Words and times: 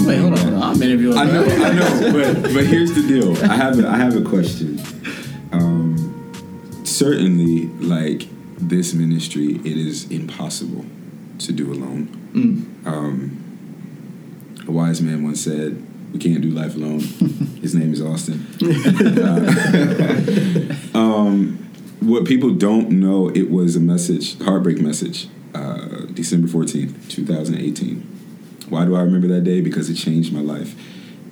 something. 0.00 0.08
Wait, 0.08 0.18
hold 0.18 0.32
on, 0.32 0.38
hold 0.38 0.54
on. 0.54 0.62
I'm 0.62 0.82
interviewing. 0.82 1.16
I 1.16 1.24
know. 1.24 1.44
I 1.44 1.72
know, 1.72 2.12
but 2.12 2.42
but 2.42 2.66
here's 2.66 2.92
the 2.92 3.02
deal. 3.02 3.36
I 3.50 3.56
have 3.56 3.78
a, 3.78 3.88
I 3.88 3.96
have 3.96 4.16
a 4.16 4.22
question. 4.22 4.80
Um, 5.52 6.82
certainly, 6.84 7.66
like 7.66 8.28
this 8.58 8.94
ministry, 8.94 9.56
it 9.56 9.76
is 9.76 10.10
impossible 10.10 10.84
to 11.38 11.52
do 11.52 11.72
alone. 11.72 12.08
Mm. 12.32 12.86
Um, 12.86 13.40
a 14.66 14.70
wise 14.70 15.00
man 15.00 15.22
once 15.24 15.42
said, 15.42 15.82
"We 16.12 16.18
can't 16.18 16.40
do 16.40 16.50
life 16.50 16.74
alone." 16.74 17.00
His 17.60 17.74
name 17.74 17.92
is 17.92 18.00
Austin. 18.00 18.46
Uh, 20.94 20.98
um, 20.98 21.58
what 22.00 22.24
people 22.24 22.50
don't 22.50 22.90
know, 22.90 23.28
it 23.30 23.50
was 23.50 23.76
a 23.76 23.80
message, 23.80 24.38
heartbreak 24.42 24.78
message, 24.78 25.28
uh, 25.54 26.06
December 26.12 26.48
fourteenth, 26.48 27.08
two 27.08 27.24
thousand 27.24 27.58
eighteen. 27.58 28.06
Why 28.74 28.84
do 28.84 28.96
I 28.96 29.02
remember 29.02 29.28
that 29.28 29.44
day? 29.44 29.60
Because 29.60 29.88
it 29.88 29.94
changed 29.94 30.32
my 30.32 30.40
life. 30.40 30.74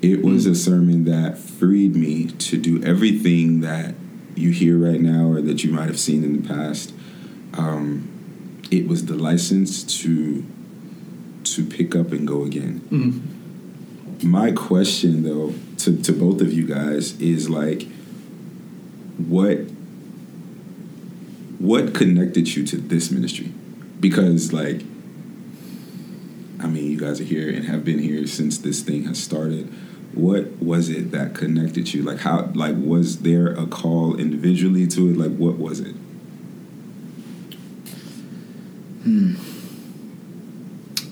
It 0.01 0.23
was 0.23 0.47
a 0.47 0.55
sermon 0.55 1.07
that 1.07 1.37
freed 1.37 1.97
me 1.97 2.29
to 2.29 2.57
do 2.57 2.81
everything 2.85 3.63
that 3.63 3.97
you 4.37 4.51
hear 4.51 4.79
right 4.79 5.01
now 5.01 5.27
or 5.27 5.43
that 5.43 5.65
you 5.65 5.73
might 5.73 5.87
have 5.87 5.99
seen 5.99 6.23
in 6.23 6.41
the 6.41 6.49
past. 6.49 6.95
Um, 7.55 8.09
it 8.71 8.87
was 8.87 9.07
the 9.07 9.15
license 9.15 9.83
to 10.03 10.45
to 11.43 11.67
pick 11.67 11.97
up 11.97 12.12
and 12.12 12.29
go 12.29 12.45
again. 12.45 12.81
Mm. 12.93 14.23
My 14.25 14.53
question, 14.53 15.25
though, 15.25 15.53
to, 15.79 16.01
to 16.01 16.12
both 16.12 16.41
of 16.41 16.53
you 16.53 16.65
guys 16.65 17.21
is 17.21 17.51
like, 17.51 17.89
what 19.19 19.59
what 21.59 21.93
connected 21.93 22.55
you 22.55 22.65
to 22.67 22.77
this 22.77 23.11
ministry? 23.11 23.53
Because 23.99 24.53
like, 24.53 24.83
I 26.63 26.67
mean, 26.67 26.91
you 26.91 26.99
guys 26.99 27.21
are 27.21 27.25
here 27.25 27.49
and 27.49 27.65
have 27.65 27.85
been 27.85 27.99
here 27.99 28.27
since 28.27 28.59
this 28.59 28.83
thing 28.83 29.05
has 29.05 29.23
started. 29.23 29.73
What 30.15 30.63
was 30.63 30.89
it 30.89 31.11
that 31.11 31.35
connected 31.35 31.93
you? 31.93 32.03
Like, 32.03 32.21
how? 32.21 32.51
Like, 32.55 32.77
was 32.77 33.21
there 33.23 33.49
a 33.49 33.67
call 33.67 34.17
individually 34.17 34.87
to 34.89 35.11
it? 35.11 35.17
Like, 35.17 35.37
what 35.37 35.59
was 35.59 35.81
it? 35.81 35.95
Hmm. 39.03 39.35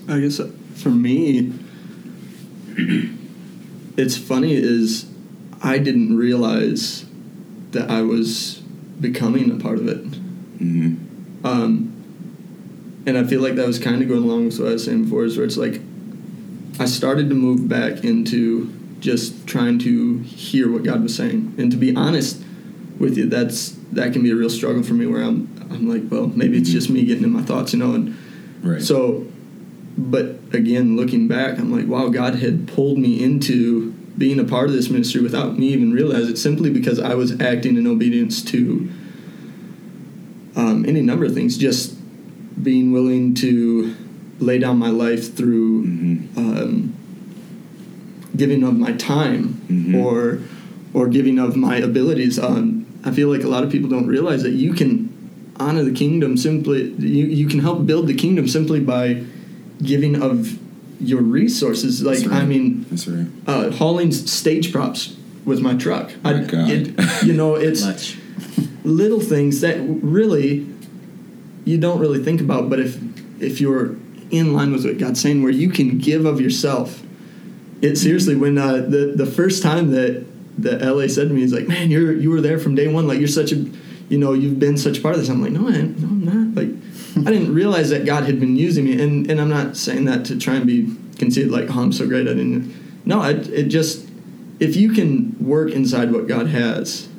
I 0.09 0.19
guess 0.19 0.39
uh, 0.39 0.51
for 0.75 0.89
me, 0.89 1.53
it's 3.97 4.17
funny 4.17 4.53
is 4.53 5.09
I 5.61 5.77
didn't 5.77 6.15
realize 6.15 7.05
that 7.71 7.89
I 7.89 8.01
was 8.01 8.61
becoming 8.99 9.51
a 9.51 9.55
part 9.55 9.79
of 9.79 9.87
it. 9.87 10.03
Mm-hmm. 10.11 11.45
Um, 11.45 11.90
and 13.05 13.17
I 13.17 13.23
feel 13.23 13.41
like 13.41 13.55
that 13.55 13.67
was 13.67 13.79
kind 13.79 14.01
of 14.01 14.07
going 14.07 14.23
along 14.23 14.45
with 14.45 14.59
what 14.59 14.69
I 14.69 14.73
was 14.73 14.85
saying 14.85 15.05
before, 15.05 15.23
is 15.23 15.37
where 15.37 15.45
it's 15.45 15.57
like 15.57 15.81
I 16.79 16.85
started 16.85 17.29
to 17.29 17.35
move 17.35 17.67
back 17.67 18.03
into 18.03 18.71
just 18.99 19.47
trying 19.47 19.79
to 19.79 20.19
hear 20.19 20.71
what 20.71 20.83
God 20.83 21.01
was 21.03 21.15
saying. 21.15 21.55
And 21.57 21.71
to 21.71 21.77
be 21.77 21.95
honest 21.95 22.43
with 22.99 23.17
you, 23.17 23.27
that's 23.27 23.71
that 23.91 24.13
can 24.13 24.23
be 24.23 24.31
a 24.31 24.35
real 24.35 24.49
struggle 24.49 24.83
for 24.83 24.93
me 24.93 25.05
where 25.07 25.23
I'm 25.23 25.49
I'm 25.71 25.89
like, 25.89 26.03
well, 26.11 26.27
maybe 26.27 26.57
it's 26.57 26.69
just 26.69 26.89
me 26.89 27.05
getting 27.05 27.23
in 27.23 27.31
my 27.31 27.41
thoughts, 27.41 27.73
you 27.73 27.79
know, 27.79 27.93
and 27.93 28.17
Right. 28.61 28.81
so, 28.81 29.25
but 29.97 30.35
again, 30.53 30.95
looking 30.95 31.27
back, 31.27 31.57
I'm 31.57 31.71
like, 31.75 31.87
wow, 31.87 32.09
God 32.09 32.35
had 32.35 32.67
pulled 32.67 32.99
me 32.99 33.23
into 33.23 33.91
being 34.17 34.39
a 34.39 34.43
part 34.43 34.67
of 34.67 34.73
this 34.73 34.89
ministry 34.89 35.19
without 35.21 35.57
me 35.57 35.69
even 35.69 35.91
realize 35.93 36.27
it, 36.29 36.37
simply 36.37 36.69
because 36.69 36.99
I 36.99 37.15
was 37.15 37.39
acting 37.41 37.75
in 37.77 37.87
obedience 37.87 38.43
to 38.43 38.87
um, 40.55 40.85
any 40.87 41.01
number 41.01 41.25
of 41.25 41.33
things. 41.33 41.57
Just 41.57 41.95
being 42.61 42.91
willing 42.91 43.33
to 43.35 43.95
lay 44.39 44.57
down 44.59 44.77
my 44.77 44.89
life 44.89 45.35
through 45.35 45.85
Mhm. 45.85 46.19
um, 46.37 46.93
giving 48.35 48.63
of 48.63 48.77
my 48.77 48.91
time 48.93 49.55
Mhm. 49.69 49.95
or 49.95 50.39
or 50.93 51.07
giving 51.07 51.39
of 51.39 51.55
my 51.55 51.77
abilities. 51.77 52.37
Um, 52.37 52.85
I 53.05 53.11
feel 53.11 53.29
like 53.29 53.43
a 53.43 53.47
lot 53.47 53.63
of 53.63 53.69
people 53.71 53.89
don't 53.89 54.07
realize 54.07 54.43
that 54.43 54.51
you 54.53 54.73
can 54.73 55.07
honor 55.57 55.83
the 55.85 55.91
kingdom 55.91 56.35
simply. 56.37 56.91
You 56.99 57.25
you 57.27 57.47
can 57.47 57.59
help 57.59 57.85
build 57.85 58.07
the 58.07 58.13
kingdom 58.13 58.47
simply 58.47 58.79
by 58.79 59.21
giving 59.81 60.21
of 60.21 60.57
your 60.99 61.21
resources. 61.21 62.03
Like 62.03 62.17
That's 62.19 62.27
right. 62.27 62.43
I 62.43 62.45
mean, 62.45 62.85
That's 62.89 63.07
right. 63.07 63.25
uh, 63.47 63.71
hauling 63.71 64.11
stage 64.11 64.71
props 64.71 65.13
with 65.45 65.59
my 65.61 65.73
truck. 65.75 66.11
I, 66.23 66.33
My 66.33 66.43
God. 66.43 66.69
it- 66.69 66.89
you 67.25 67.33
know, 67.33 67.55
it's 67.55 67.83
little 68.83 69.19
things 69.19 69.61
that 69.61 69.77
really 70.01 70.65
you 71.65 71.77
don't 71.77 71.99
really 71.99 72.23
think 72.23 72.41
about 72.41 72.69
but 72.69 72.79
if 72.79 72.99
if 73.41 73.61
you're 73.61 73.95
in 74.31 74.53
line 74.53 74.71
with 74.71 74.85
what 74.85 74.97
god's 74.97 75.21
saying 75.21 75.41
where 75.41 75.51
you 75.51 75.69
can 75.69 75.97
give 75.97 76.25
of 76.25 76.39
yourself 76.39 77.03
it 77.81 77.95
seriously 77.97 78.35
when 78.35 78.57
uh, 78.57 78.73
the 78.73 79.13
the 79.15 79.25
first 79.25 79.63
time 79.63 79.91
that 79.91 80.25
that 80.57 80.81
la 80.81 81.07
said 81.07 81.27
to 81.27 81.33
me 81.33 81.41
he's 81.41 81.53
like 81.53 81.67
man 81.67 81.89
you're 81.89 82.13
you 82.13 82.29
were 82.29 82.41
there 82.41 82.59
from 82.59 82.75
day 82.75 82.87
one 82.87 83.07
like 83.07 83.19
you're 83.19 83.27
such 83.27 83.51
a 83.51 83.55
you 84.09 84.17
know 84.17 84.33
you've 84.33 84.59
been 84.59 84.77
such 84.77 84.97
a 84.97 85.01
part 85.01 85.15
of 85.15 85.21
this. 85.21 85.29
I'm 85.29 85.41
like 85.41 85.51
no, 85.51 85.67
I, 85.67 85.81
no 85.81 86.07
i'm 86.07 86.25
not. 86.25 86.55
Like 86.55 86.69
i 87.25 87.31
didn't 87.31 87.53
realize 87.53 87.89
that 87.89 88.05
god 88.05 88.23
had 88.23 88.39
been 88.39 88.55
using 88.55 88.85
me 88.85 89.01
and 89.01 89.29
and 89.29 89.41
i'm 89.41 89.49
not 89.49 89.75
saying 89.75 90.05
that 90.05 90.25
to 90.25 90.37
try 90.37 90.55
and 90.55 90.65
be 90.65 90.93
conceited 91.17 91.51
like 91.51 91.69
oh 91.69 91.81
i'm 91.81 91.91
so 91.91 92.07
great 92.07 92.27
i 92.27 92.33
didn't 92.33 92.73
no 93.05 93.21
it, 93.23 93.47
it 93.49 93.63
just 93.63 94.07
if 94.59 94.75
you 94.75 94.91
can 94.93 95.35
work 95.39 95.71
inside 95.71 96.11
what 96.11 96.27
god 96.27 96.47
has 96.47 97.09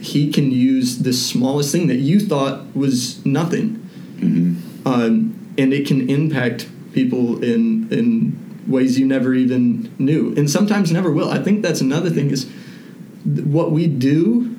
he 0.00 0.32
can 0.32 0.50
use 0.52 0.98
the 0.98 1.12
smallest 1.12 1.72
thing 1.72 1.86
that 1.88 1.96
you 1.96 2.20
thought 2.20 2.74
was 2.76 3.24
nothing, 3.26 3.76
Mm-hmm. 4.18 4.86
um, 4.88 5.34
and 5.56 5.72
it 5.72 5.86
can 5.86 6.08
impact 6.10 6.68
people 6.92 7.42
in 7.42 7.88
in 7.92 8.36
ways 8.66 8.98
you 8.98 9.06
never 9.06 9.32
even 9.34 9.90
knew, 9.98 10.34
and 10.36 10.50
sometimes 10.50 10.90
never 10.92 11.10
will. 11.10 11.30
I 11.30 11.42
think 11.42 11.62
that's 11.62 11.80
another 11.80 12.10
thing 12.10 12.30
is 12.30 12.46
what 13.24 13.70
we 13.72 13.86
do 13.86 14.54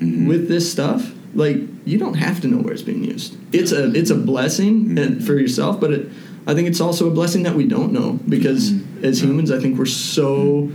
Mhm. 0.00 0.26
with 0.26 0.48
this 0.48 0.70
stuff. 0.70 1.12
Like 1.34 1.58
you 1.84 1.98
don't 1.98 2.14
have 2.14 2.40
to 2.42 2.48
know 2.48 2.58
where 2.58 2.72
it's 2.72 2.82
being 2.82 3.04
used. 3.04 3.36
It's 3.52 3.72
a 3.72 3.92
it's 3.92 4.10
a 4.10 4.14
blessing 4.16 4.98
and 4.98 5.22
for 5.24 5.34
yourself, 5.38 5.80
but 5.80 5.92
it, 5.92 6.08
I 6.46 6.54
think 6.54 6.68
it's 6.68 6.80
also 6.80 7.06
a 7.08 7.14
blessing 7.14 7.42
that 7.44 7.54
we 7.54 7.64
don't 7.64 7.92
know 7.92 8.18
because 8.28 8.72
as 9.02 9.22
humans, 9.22 9.50
I 9.50 9.58
think 9.60 9.78
we're 9.78 9.86
so 9.86 10.70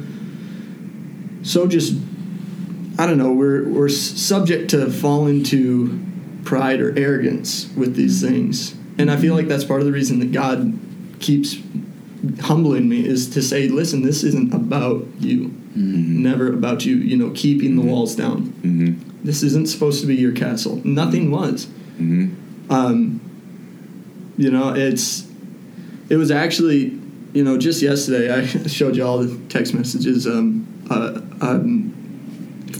so 1.44 1.68
just 1.68 1.94
I 3.00 3.06
don't 3.06 3.18
know. 3.18 3.32
We're 3.32 3.64
we're 3.64 3.88
subject 3.88 4.72
to 4.72 4.92
fall 4.92 5.26
into 5.26 6.06
pride 6.44 6.82
or 6.82 6.98
arrogance 7.00 7.72
with 7.78 7.96
these 7.96 8.22
things, 8.22 8.76
and 8.98 9.10
I 9.10 9.16
feel 9.16 9.36
like 9.36 9.48
that's 9.48 9.64
part 9.64 9.80
of 9.80 9.86
the 9.86 9.94
reason 9.94 10.20
that 10.20 10.34
God 10.34 10.78
keeps 11.22 11.56
humbling 12.42 12.90
me 12.90 13.06
is 13.06 13.30
to 13.30 13.42
say, 13.42 13.70
listen, 13.70 14.02
this 14.02 14.26
isn't 14.26 14.54
about 14.54 15.08
you. 15.18 15.46
Mm-hmm. 15.48 16.24
Never 16.24 16.52
about 16.52 16.86
you. 16.86 16.98
You 16.98 17.16
know, 17.16 17.32
keeping 17.32 17.78
the 17.78 17.82
walls 17.82 18.18
down. 18.18 18.48
Mm-hmm. 18.48 19.24
This 19.24 19.44
isn't 19.44 19.70
supposed 19.70 20.02
to 20.02 20.08
be 20.08 20.16
your 20.16 20.34
castle. 20.34 20.82
Nothing 20.84 21.32
was. 21.32 21.68
Mm-hmm. 21.68 22.70
Um, 22.70 23.22
you 24.38 24.52
know, 24.52 24.74
it's 24.76 25.26
it 26.10 26.18
was 26.18 26.32
actually 26.32 27.00
you 27.32 27.46
know 27.46 27.58
just 27.58 27.82
yesterday 27.82 28.30
I 28.30 28.46
showed 28.68 28.98
you 28.98 29.06
all 29.06 29.20
the 29.20 29.38
text 29.48 29.74
messages. 29.74 30.28
Um, 30.28 30.66
uh, 30.90 31.22
um, 31.40 31.89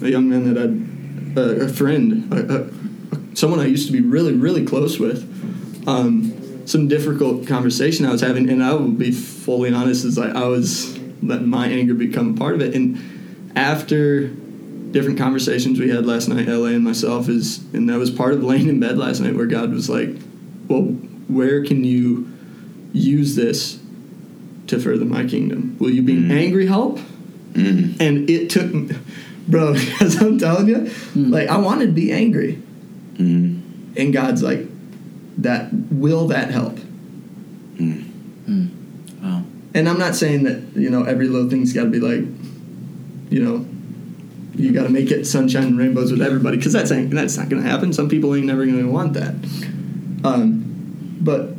a 0.02 0.10
young 0.10 0.30
man 0.30 0.54
that 0.54 0.62
I'd 0.62 1.38
uh, 1.38 1.66
a 1.66 1.70
friend, 1.70 2.34
a, 2.34 2.62
a, 2.62 3.36
someone 3.36 3.60
I 3.60 3.66
used 3.66 3.88
to 3.88 3.94
be 3.94 4.02
really 4.02 4.34
really 4.34 4.66
close 4.66 5.00
with. 5.00 5.26
Um, 5.88 6.36
some 6.68 6.88
difficult 6.88 7.48
conversation 7.48 8.06
I 8.06 8.12
was 8.12 8.22
having, 8.22 8.48
and 8.50 8.64
I 8.64 8.74
will 8.74 8.92
be 8.92 9.12
fully 9.12 9.74
honest, 9.74 10.06
is 10.06 10.18
like 10.18 10.36
I 10.36 10.48
was 10.48 10.98
letting 11.24 11.48
my 11.48 11.68
anger 11.68 11.96
become 11.96 12.36
a 12.36 12.38
part 12.38 12.54
of 12.56 12.62
it, 12.62 12.76
and 12.76 13.00
after 13.56 14.28
different 14.92 15.18
conversations 15.18 15.80
we 15.80 15.90
had 15.90 16.06
last 16.06 16.28
night, 16.28 16.48
LA 16.48 16.70
and 16.70 16.84
myself 16.84 17.30
is, 17.30 17.60
and 17.74 17.90
that 17.90 17.98
was 17.98 18.10
part 18.10 18.34
of 18.34 18.44
laying 18.44 18.68
in 18.70 18.80
bed 18.80 18.98
last 18.98 19.20
night 19.20 19.36
where 19.36 19.46
God 19.46 19.72
was 19.72 19.90
like, 19.90 20.10
well, 20.68 20.82
where 20.82 21.64
can 21.64 21.84
you 21.84 22.32
use 22.94 23.36
this 23.36 23.80
to 24.68 24.80
further 24.80 25.06
my 25.06 25.26
kingdom? 25.26 25.78
Will 25.80 25.92
you 25.92 26.02
be 26.02 26.18
an 26.18 26.32
angry 26.32 26.66
help? 26.66 27.00
Mm-hmm. 27.54 28.02
And 28.02 28.30
it 28.30 28.50
took, 28.50 28.96
bro, 29.50 29.74
because 29.80 30.22
I'm 30.22 30.38
telling 30.38 30.68
you, 30.68 30.92
like 31.16 31.50
I 31.50 31.58
wanted 31.58 31.88
to 31.88 31.92
be 31.92 32.12
angry, 32.12 32.62
Mm-hmm. 33.16 34.00
and 34.00 34.14
God's 34.14 34.42
like, 34.42 34.62
that 35.42 35.74
will 35.92 36.28
that 36.28 36.52
help? 36.52 36.80
Wow. 39.22 39.44
And 39.74 39.90
I'm 39.90 40.00
not 40.00 40.16
saying 40.16 40.44
that 40.44 40.62
you 40.76 40.90
know 40.90 41.04
every 41.04 41.28
little 41.28 41.50
thing's 41.50 41.74
got 41.74 41.84
to 41.84 41.90
be 41.90 42.00
like, 42.00 42.24
you 43.30 43.44
know, 43.44 43.66
you 44.56 44.72
got 44.72 44.84
to 44.84 44.90
make 44.90 45.12
it 45.12 45.26
sunshine 45.26 45.64
and 45.64 45.78
rainbows 45.78 46.12
with 46.12 46.22
everybody 46.22 46.58
because 46.58 46.74
that's 46.74 46.92
ain't, 46.92 47.12
that's 47.12 47.38
not 47.38 47.50
going 47.50 47.62
to 47.62 47.70
happen. 47.70 47.94
Some 47.94 48.10
people 48.10 48.34
ain't 48.36 48.46
never 48.46 48.66
going 48.66 48.78
to 48.80 48.90
want 48.92 49.14
that. 49.14 49.34
Um, 50.24 51.18
but 51.22 51.50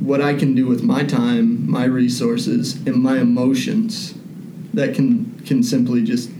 what 0.00 0.20
I 0.20 0.34
can 0.34 0.54
do 0.54 0.66
with 0.66 0.82
my 0.82 1.04
time, 1.04 1.70
my 1.70 1.84
resources, 1.84 2.74
and 2.86 2.96
my 2.96 3.18
emotions, 3.18 4.14
that 4.74 4.94
can 4.94 5.38
can 5.46 5.62
simply 5.62 6.02
just 6.02 6.30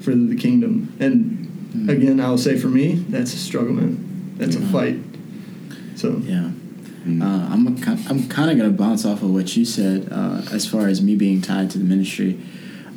further 0.00 0.26
the 0.26 0.36
kingdom. 0.36 0.94
And 1.00 1.88
again, 1.90 2.20
I'll 2.20 2.38
say 2.38 2.56
for 2.58 2.68
me, 2.68 2.94
that's 2.94 3.32
a 3.34 3.38
struggle, 3.38 3.72
man. 3.74 4.34
That's 4.36 4.56
a 4.56 4.60
fight. 4.60 4.96
So 5.96 6.16
Yeah. 6.24 6.50
Uh, 7.06 7.48
I'm 7.50 7.66
a, 7.66 7.72
ki- 7.76 8.04
I'm 8.10 8.28
kind 8.28 8.50
of 8.50 8.58
gonna 8.58 8.70
bounce 8.76 9.06
off 9.06 9.22
of 9.22 9.30
what 9.32 9.56
you 9.56 9.64
said 9.64 10.08
uh, 10.12 10.42
as 10.52 10.66
far 10.66 10.86
as 10.86 11.00
me 11.00 11.16
being 11.16 11.40
tied 11.40 11.70
to 11.70 11.78
the 11.78 11.84
ministry. 11.84 12.38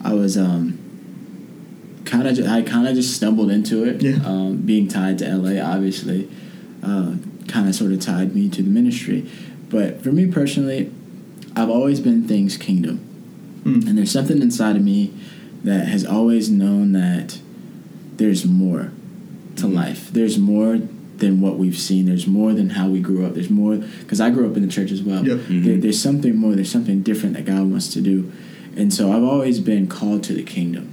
I 0.03 0.13
was 0.13 0.37
um, 0.37 0.77
kind 2.05 2.27
of 2.27 2.37
I 2.45 2.61
kind 2.63 2.85
of 2.87 2.95
just 2.95 3.15
stumbled 3.15 3.49
into 3.49 3.85
it. 3.85 4.01
Yeah. 4.01 4.17
Um, 4.25 4.57
being 4.57 4.89
tied 4.89 5.19
to 5.19 5.35
LA, 5.37 5.61
obviously, 5.63 6.29
uh, 6.83 7.15
kind 7.47 7.69
of 7.69 7.75
sort 7.75 7.93
of 7.93 8.01
tied 8.01 8.35
me 8.35 8.49
to 8.49 8.61
the 8.61 8.69
ministry. 8.69 9.29
But 9.69 10.01
for 10.03 10.11
me 10.11 10.27
personally, 10.27 10.91
I've 11.55 11.69
always 11.69 11.99
been 12.01 12.27
things 12.27 12.57
kingdom, 12.57 12.99
Mm. 13.63 13.87
and 13.87 13.97
there's 13.97 14.11
something 14.11 14.41
inside 14.41 14.75
of 14.75 14.83
me 14.83 15.13
that 15.63 15.87
has 15.87 16.05
always 16.05 16.49
known 16.49 16.91
that 16.93 17.39
there's 18.17 18.45
more 18.45 18.91
to 19.55 19.67
life. 19.67 20.11
There's 20.11 20.37
more 20.37 20.77
than 21.17 21.39
what 21.41 21.57
we've 21.57 21.77
seen. 21.77 22.05
There's 22.05 22.27
more 22.27 22.53
than 22.53 22.71
how 22.71 22.89
we 22.89 22.99
grew 22.99 23.25
up. 23.25 23.33
There's 23.33 23.49
more 23.49 23.77
because 23.77 24.19
I 24.19 24.29
grew 24.29 24.49
up 24.49 24.57
in 24.57 24.63
the 24.65 24.71
church 24.71 24.91
as 24.91 25.01
well. 25.01 25.25
Yep. 25.25 25.39
There, 25.47 25.77
there's 25.77 26.01
something 26.01 26.35
more. 26.35 26.53
There's 26.53 26.71
something 26.71 27.01
different 27.01 27.35
that 27.35 27.45
God 27.45 27.69
wants 27.69 27.93
to 27.93 28.01
do, 28.01 28.31
and 28.75 28.93
so 28.93 29.11
I've 29.11 29.23
always 29.23 29.59
been 29.59 29.87
called 29.87 30.23
to 30.25 30.33
the 30.33 30.43
kingdom. 30.43 30.89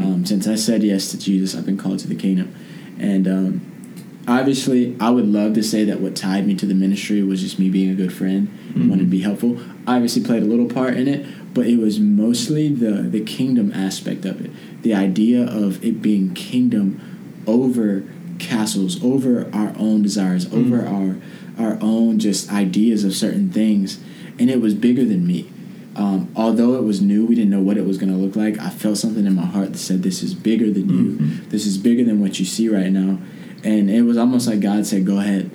Um, 0.00 0.24
since 0.24 0.46
I 0.46 0.54
said 0.54 0.84
yes 0.84 1.10
to 1.10 1.18
Jesus, 1.18 1.56
I've 1.56 1.66
been 1.66 1.78
called 1.78 1.98
to 2.00 2.06
the 2.06 2.14
kingdom, 2.14 2.54
and 3.00 3.26
um, 3.26 4.22
obviously, 4.28 4.96
I 5.00 5.10
would 5.10 5.26
love 5.26 5.54
to 5.54 5.62
say 5.62 5.84
that 5.84 6.00
what 6.00 6.14
tied 6.14 6.46
me 6.46 6.54
to 6.54 6.66
the 6.66 6.74
ministry 6.74 7.20
was 7.22 7.40
just 7.40 7.58
me 7.58 7.68
being 7.68 7.90
a 7.90 7.94
good 7.94 8.12
friend 8.12 8.48
and 8.76 8.88
wanting 8.88 9.06
to 9.06 9.10
be 9.10 9.22
helpful. 9.22 9.58
I 9.86 9.96
obviously 9.96 10.22
played 10.22 10.44
a 10.44 10.46
little 10.46 10.68
part 10.68 10.96
in 10.96 11.08
it, 11.08 11.26
but 11.54 11.66
it 11.66 11.78
was 11.78 12.00
mostly 12.00 12.68
the 12.68 13.02
the 13.02 13.20
kingdom 13.20 13.72
aspect 13.72 14.24
of 14.24 14.44
it, 14.44 14.50
the 14.82 14.94
idea 14.94 15.42
of 15.44 15.84
it 15.84 16.02
being 16.02 16.34
kingdom 16.34 17.00
over 17.46 18.04
castles, 18.38 19.02
over 19.02 19.48
our 19.52 19.72
own 19.78 20.02
desires, 20.02 20.46
mm-hmm. 20.46 20.72
over 20.72 20.86
our 20.86 21.16
our 21.58 21.78
own 21.80 22.18
just 22.18 22.50
ideas 22.52 23.04
of 23.04 23.14
certain 23.14 23.50
things, 23.50 24.00
and 24.38 24.50
it 24.50 24.60
was 24.60 24.74
bigger 24.74 25.04
than 25.04 25.26
me. 25.26 25.50
Um, 25.94 26.32
although 26.34 26.76
it 26.76 26.84
was 26.84 27.02
new, 27.02 27.26
we 27.26 27.34
didn't 27.34 27.50
know 27.50 27.60
what 27.60 27.76
it 27.76 27.84
was 27.84 27.98
going 27.98 28.10
to 28.10 28.16
look 28.16 28.34
like. 28.34 28.58
I 28.58 28.70
felt 28.70 28.96
something 28.96 29.26
in 29.26 29.34
my 29.34 29.44
heart 29.44 29.72
that 29.72 29.78
said, 29.78 30.02
"This 30.02 30.22
is 30.22 30.34
bigger 30.34 30.70
than 30.70 30.88
you. 30.88 31.12
Mm-hmm. 31.12 31.48
This 31.50 31.66
is 31.66 31.76
bigger 31.78 32.04
than 32.04 32.20
what 32.20 32.38
you 32.38 32.46
see 32.46 32.68
right 32.68 32.90
now." 32.90 33.18
And 33.64 33.90
it 33.90 34.02
was 34.02 34.16
almost 34.16 34.48
like 34.48 34.60
God 34.60 34.86
said, 34.86 35.06
"Go 35.06 35.18
ahead," 35.18 35.50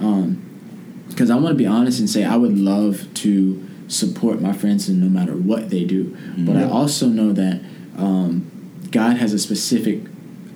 um, 0.00 0.40
because 1.08 1.30
I 1.30 1.36
want 1.36 1.48
to 1.48 1.54
be 1.54 1.66
honest 1.66 2.00
and 2.00 2.08
say 2.08 2.24
I 2.24 2.36
would 2.36 2.58
love 2.58 3.12
to 3.14 3.68
support 3.88 4.40
my 4.40 4.52
friends 4.52 4.88
in 4.88 5.00
no 5.00 5.08
matter 5.08 5.32
what 5.36 5.70
they 5.70 5.84
do, 5.84 6.16
but 6.38 6.56
I 6.56 6.64
also 6.64 7.06
know 7.08 7.32
that 7.32 7.60
um, 7.96 8.50
God 8.90 9.16
has 9.18 9.32
a 9.32 9.38
specific 9.38 10.00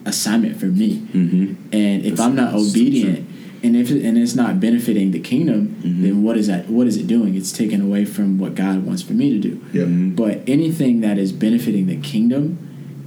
assignment 0.05 0.59
for 0.59 0.67
me, 0.67 1.03
Mm-hmm. 1.13 1.45
and 1.73 2.05
if 2.05 2.13
That's- 2.17 2.21
I'm 2.21 2.35
not 2.35 2.53
that's 2.53 2.71
obedient, 2.71 3.27
and 3.63 3.77
if 3.77 3.91
and 3.91 4.17
it's 4.17 4.35
not 4.35 4.61
benefiting 4.61 5.11
the 5.11 5.19
kingdom, 5.19 5.75
Mhm. 5.85 6.03
then 6.03 6.23
what 6.23 6.37
is 6.39 6.47
that? 6.47 6.71
What 6.71 6.87
is 6.87 6.97
it 6.97 7.07
doing? 7.07 7.35
It's 7.35 7.53
taken 7.53 7.81
away 7.81 8.05
from 8.05 8.39
what 8.39 8.55
God 8.55 8.87
wants 8.87 9.03
for 9.03 9.13
me 9.15 9.31
to 9.33 9.39
do. 9.39 9.61
Yep. 9.73 9.87
Mm-hmm. 9.89 10.11
But 10.15 10.43
anything 10.47 11.01
that 11.01 11.19
is 11.19 11.33
benefiting 11.33 11.87
the 11.87 11.97
kingdom 11.97 12.57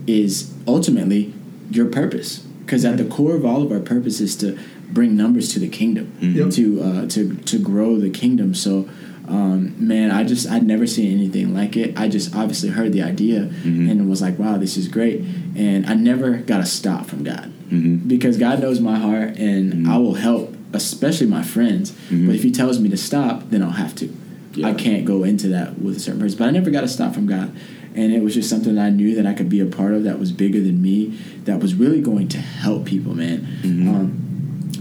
is 0.07 0.51
ultimately 0.67 1.33
your 1.71 1.85
purpose. 1.85 2.41
Because 2.65 2.83
at 2.85 2.97
the 2.97 3.05
core 3.05 3.35
of 3.35 3.45
all 3.45 3.61
of 3.63 3.71
our 3.71 3.79
purpose 3.79 4.19
is 4.21 4.35
to 4.37 4.57
bring 4.91 5.15
numbers 5.15 5.47
to 5.53 5.59
the 5.59 5.67
kingdom, 5.69 6.07
Yep. 6.21 6.49
to 6.51 6.81
uh, 6.81 7.05
to 7.07 7.35
to 7.45 7.57
grow 7.57 7.97
the 7.97 8.09
kingdom. 8.09 8.53
So, 8.53 8.87
um, 9.31 9.73
man, 9.79 10.11
I 10.11 10.23
just 10.25 10.49
I'd 10.49 10.63
never 10.63 10.85
seen 10.85 11.11
anything 11.17 11.53
like 11.53 11.77
it. 11.77 11.97
I 11.97 12.07
just 12.09 12.35
obviously 12.35 12.69
heard 12.69 12.91
the 12.91 13.01
idea 13.01 13.49
Mhm. 13.63 13.89
and 13.89 14.09
was 14.09 14.21
like, 14.21 14.37
wow, 14.37 14.57
this 14.57 14.75
is 14.77 14.87
great. 14.89 15.21
And 15.55 15.85
I 15.85 15.93
never 15.93 16.37
got 16.37 16.59
a 16.59 16.65
stop 16.65 17.05
from 17.05 17.23
God 17.23 17.49
Mm-hmm. 17.71 18.07
because 18.09 18.37
God 18.37 18.59
knows 18.61 18.81
my 18.81 18.97
heart 18.99 19.37
and 19.37 19.73
Mhm. 19.73 19.87
I 19.87 19.97
will 19.97 20.15
help, 20.15 20.53
especially 20.73 21.27
my 21.27 21.43
friends. 21.43 21.93
Mhm. 22.11 22.25
But 22.25 22.35
if 22.35 22.43
He 22.43 22.51
tells 22.51 22.79
me 22.79 22.89
to 22.89 22.97
stop, 22.97 23.49
then 23.51 23.63
I'll 23.63 23.69
have 23.85 23.95
to. 23.95 24.09
Yeah. 24.53 24.67
I 24.67 24.73
can't 24.73 25.05
go 25.05 25.23
into 25.23 25.47
that 25.47 25.81
with 25.81 25.95
a 25.95 25.99
certain 26.01 26.19
person. 26.19 26.37
But 26.37 26.49
I 26.49 26.51
never 26.51 26.69
got 26.69 26.83
a 26.83 26.89
stop 26.89 27.13
from 27.15 27.25
God. 27.25 27.51
And 27.95 28.11
it 28.13 28.21
was 28.23 28.33
just 28.33 28.49
something 28.49 28.75
that 28.75 28.85
I 28.85 28.89
knew 28.89 29.15
that 29.15 29.25
I 29.25 29.33
could 29.33 29.47
be 29.49 29.61
a 29.61 29.65
part 29.65 29.93
of 29.93 30.03
that 30.03 30.19
was 30.19 30.31
bigger 30.33 30.59
than 30.61 30.81
me, 30.81 31.13
that 31.45 31.61
was 31.61 31.73
really 31.75 32.01
going 32.01 32.27
to 32.29 32.37
help 32.37 32.83
people, 32.85 33.15
man. 33.15 33.47
Mhm. 33.63 33.87
Um, 33.87 34.11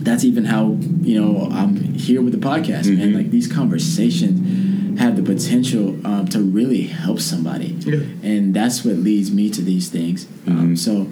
that's 0.00 0.24
even 0.24 0.44
how, 0.46 0.76
you 1.02 1.20
know, 1.20 1.48
I'm 1.50 1.76
here 1.94 2.22
with 2.22 2.32
the 2.32 2.38
podcast, 2.46 2.86
man. 2.96 3.10
Mhm. 3.12 3.14
Like 3.14 3.30
these 3.30 3.46
conversations 3.46 4.98
have 4.98 5.16
the 5.16 5.22
potential 5.22 5.96
um, 6.04 6.26
to 6.28 6.40
really 6.40 6.82
help 6.82 7.20
somebody. 7.20 7.76
Yeah. 7.80 8.00
And 8.22 8.54
that's 8.54 8.84
what 8.84 8.96
leads 8.96 9.30
me 9.30 9.50
to 9.50 9.62
these 9.62 9.88
things. 9.88 10.26
Um, 10.46 10.70
Mhm. 10.74 10.78
so, 10.78 11.08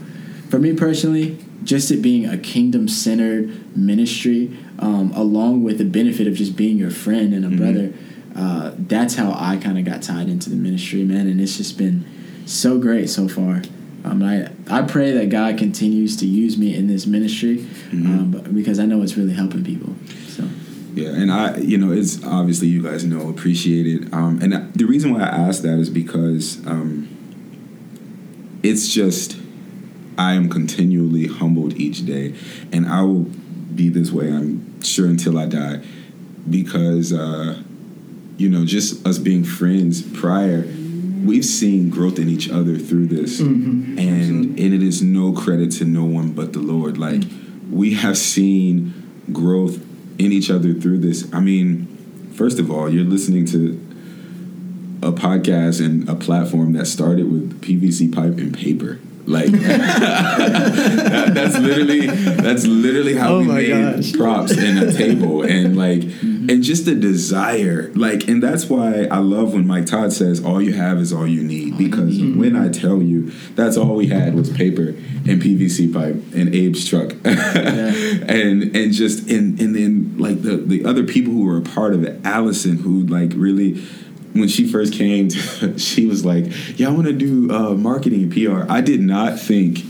for 0.49 0.59
me 0.59 0.73
personally, 0.73 1.37
just 1.65 1.91
it 1.91 2.01
being 2.03 2.25
a 2.27 2.39
kingdom 2.39 2.89
centered 2.89 3.51
ministry, 3.77 4.51
um, 4.79 5.13
along 5.15 5.63
with 5.65 5.79
the 5.79 5.85
benefit 5.85 6.27
of 6.27 6.35
just 6.35 6.57
being 6.57 6.79
your 6.79 6.91
friend 6.91 7.35
and 7.35 7.45
a 7.45 7.49
Mhm. 7.49 7.57
brother, 7.57 7.93
uh, 8.35 8.71
that's 8.89 9.15
how 9.17 9.37
I 9.39 9.57
kind 9.57 9.79
of 9.79 9.85
got 9.85 10.01
tied 10.03 10.29
into 10.29 10.49
the 10.49 10.57
ministry, 10.57 11.05
man. 11.05 11.27
And 11.27 11.41
it's 11.41 11.57
just 11.59 11.77
been 11.77 12.05
so 12.47 12.79
great 12.79 13.11
so 13.11 13.29
far. 13.29 13.63
Um, 14.05 14.23
I 14.23 14.49
I 14.71 14.83
pray 14.83 15.13
that 15.13 15.29
God 15.29 15.59
continues 15.59 16.17
to 16.19 16.27
use 16.27 16.57
me 16.57 16.75
in 16.75 16.87
this 16.87 17.07
ministry 17.07 17.67
Mhm. 17.93 18.07
um, 18.07 18.55
because 18.55 18.79
I 18.79 18.87
know 18.87 19.03
it's 19.03 19.17
really 19.17 19.33
helping 19.35 19.65
people. 19.65 19.95
So, 20.29 20.45
Yeah, 20.95 21.09
and 21.11 21.31
I, 21.31 21.59
you 21.59 21.79
know, 21.79 21.93
it's 21.93 22.23
obviously 22.25 22.69
you 22.69 22.83
guys 22.83 23.05
know 23.05 23.29
appreciate 23.29 23.87
it. 23.87 24.13
Um, 24.13 24.39
and 24.43 24.73
the 24.75 24.85
reason 24.85 25.13
why 25.13 25.21
I 25.21 25.29
ask 25.49 25.63
that 25.63 25.79
is 25.79 25.91
because 25.91 26.59
um, 26.67 27.09
it's 28.63 28.89
just 28.93 29.37
I 30.17 30.33
am 30.35 30.49
continually 30.49 31.27
humbled 31.27 31.75
each 31.77 32.05
day, 32.07 32.35
and 32.73 32.87
I 32.89 33.03
will 33.03 33.27
be 33.75 33.89
this 33.89 34.11
way. 34.11 34.29
I'm 34.33 34.83
sure 34.83 35.07
until 35.07 35.39
I 35.39 35.47
die, 35.47 35.81
because 36.49 37.13
uh, 37.13 37.63
you 38.37 38.49
know, 38.49 38.65
just 38.65 39.07
us 39.07 39.19
being 39.19 39.45
friends 39.45 40.03
prior, 40.03 40.63
we've 41.25 41.45
seen 41.45 41.91
growth 41.91 42.19
in 42.19 42.29
each 42.29 42.49
other 42.51 42.77
through 42.79 43.07
this, 43.07 43.41
Mhm. 43.41 43.99
and 43.99 44.59
and 44.59 44.75
it 44.75 44.83
is 44.83 45.03
no 45.03 45.33
credit 45.33 45.71
to 45.73 45.85
no 45.85 46.05
one 46.05 46.31
but 46.33 46.53
the 46.53 46.61
Lord. 46.61 46.99
Like 46.99 47.23
we 47.71 47.95
have 47.95 48.17
seen 48.19 48.93
growth 49.33 49.79
in 50.19 50.33
each 50.33 50.51
other 50.51 50.73
through 50.75 50.99
this. 50.99 51.27
I 51.33 51.41
mean, 51.41 51.87
first 52.33 52.59
of 52.59 52.71
all, 52.71 52.89
you're 52.93 53.05
listening 53.05 53.45
to 53.47 53.79
a 55.03 55.13
podcast 55.13 55.85
and 55.85 56.09
a 56.09 56.15
platform 56.15 56.73
that 56.73 56.87
started 56.87 57.31
with 57.31 57.61
PVC 57.61 58.09
pipe 58.09 58.37
and 58.39 58.53
paper. 58.53 58.99
Like 59.27 59.51
that- 59.53 61.33
that's 61.35 61.59
literally 61.59 62.07
that's 62.07 62.67
literally 62.67 63.15
how 63.15 63.35
Oh 63.37 63.41
we 63.41 63.47
made 63.47 63.69
gosh. 63.97 64.13
props 64.13 64.53
and 64.57 64.79
a 64.79 64.93
table 64.93 65.43
and 65.43 65.77
like 65.77 66.03
Mm-hmm. 66.49 66.55
and 66.55 66.63
just 66.63 66.87
the 66.87 66.95
desire 66.95 67.91
like 67.95 68.27
and 68.27 68.43
that's 68.43 68.71
why 68.71 69.07
I 69.11 69.19
love 69.19 69.53
when 69.53 69.67
Mike 69.67 69.85
Todd 69.85 70.15
says 70.15 70.43
all 70.43 70.63
you 70.63 70.73
have 70.73 70.99
is 70.99 71.13
all 71.13 71.27
you 71.27 71.43
need 71.43 71.75
mm-hmm. 71.75 71.85
because 71.85 72.19
when 72.19 72.57
I 72.57 72.71
tell 72.71 73.03
you 73.03 73.31
that's 73.55 73.77
all 73.77 73.95
we 73.95 74.07
had 74.07 74.35
was 74.35 74.49
paper 74.51 74.89
and 74.89 75.43
PVC 75.43 75.93
pipe 75.93 76.15
and 76.35 76.49
Abe's 76.49 76.89
truck. 76.89 77.13
And 78.29 78.77
and 78.77 78.93
just 78.93 79.29
and 79.31 79.59
and 79.61 79.75
then 79.75 80.17
like 80.19 80.43
the 80.43 80.57
the 80.57 80.85
other 80.85 81.05
people 81.05 81.33
who 81.33 81.45
were 81.45 81.59
a 81.59 81.63
part 81.63 81.95
of 81.95 82.05
it 82.05 82.21
Allison 82.25 82.77
who 82.77 83.07
like 83.07 83.33
really 83.35 83.81
when 84.35 84.49
she 84.49 84.71
first 84.71 84.93
came 84.93 85.29
to, 85.29 85.79
she 85.79 86.07
was 86.07 86.25
like 86.25 86.45
yeah 86.79 86.89
I 86.89 86.91
want 86.91 87.07
to 87.07 87.13
do 87.13 87.51
uh, 87.51 87.75
marketing 87.75 88.25
and 88.25 88.33
PR 88.33 88.71
I 88.71 88.81
did 88.81 89.01
not 89.01 89.39
think 89.39 89.81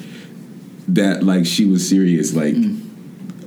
that 0.88 1.22
like 1.22 1.46
she 1.46 1.64
was 1.64 1.88
serious 1.88 2.34
like 2.34 2.54
mm. 2.54 2.87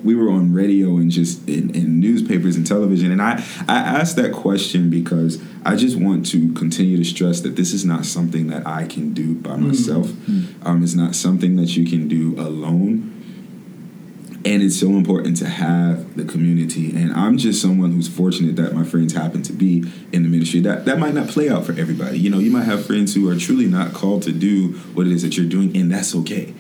We 0.03 0.15
were 0.15 0.29
on 0.29 0.53
radio 0.53 0.97
and 0.97 1.11
just 1.11 1.47
in, 1.47 1.73
in 1.75 1.99
newspapers 1.99 2.55
and 2.55 2.65
television. 2.65 3.11
And 3.11 3.21
I, 3.21 3.43
I 3.67 3.77
asked 3.77 4.15
that 4.17 4.33
question 4.33 4.89
because 4.89 5.41
i 5.63 5.75
just 5.75 5.95
want 5.95 6.25
to 6.25 6.51
continue 6.53 6.97
to 6.97 7.03
stress 7.03 7.41
that 7.41 7.55
this 7.55 7.73
is 7.73 7.85
not 7.85 8.05
something 8.05 8.47
that 8.47 8.65
i 8.65 8.85
can 8.85 9.13
do 9.13 9.35
by 9.35 9.55
myself. 9.55 10.11
Um, 10.63 10.83
it's 10.83 10.95
not 10.95 11.15
something 11.15 11.55
that 11.57 11.75
you 11.75 11.87
can 11.87 12.07
do 12.07 12.39
alone. 12.39 13.17
And 14.43 14.63
it's 14.63 14.79
so 14.79 14.87
important 14.89 15.37
to 15.37 15.45
have 15.47 16.15
the 16.15 16.25
community. 16.25 16.95
And 16.95 17.13
i'm 17.13 17.37
just 17.37 17.61
someone 17.61 17.91
who's 17.91 18.07
fortunate 18.07 18.55
that 18.55 18.73
my 18.73 18.83
friends 18.83 19.13
happen 19.13 19.43
to 19.43 19.53
be 19.53 19.83
in 20.11 20.23
the 20.23 20.29
ministry. 20.29 20.61
That 20.61 20.85
that 20.85 20.97
might 20.97 21.13
not 21.13 21.27
play 21.27 21.49
out 21.49 21.65
for 21.65 21.73
everybody. 21.73 22.19
You 22.19 22.29
know 22.29 22.39
you 22.39 22.51
might 22.51 22.63
have 22.63 22.85
friends 22.85 23.13
who 23.13 23.29
are 23.29 23.35
truly 23.35 23.65
not 23.65 23.93
called 23.93 24.23
to 24.23 24.31
do 24.31 24.73
what 24.93 25.05
it 25.05 25.13
is 25.13 25.21
that 25.21 25.37
you're 25.37 25.49
doing 25.49 25.75
and 25.77 25.91
that's 25.91 26.15
okay. 26.15 26.53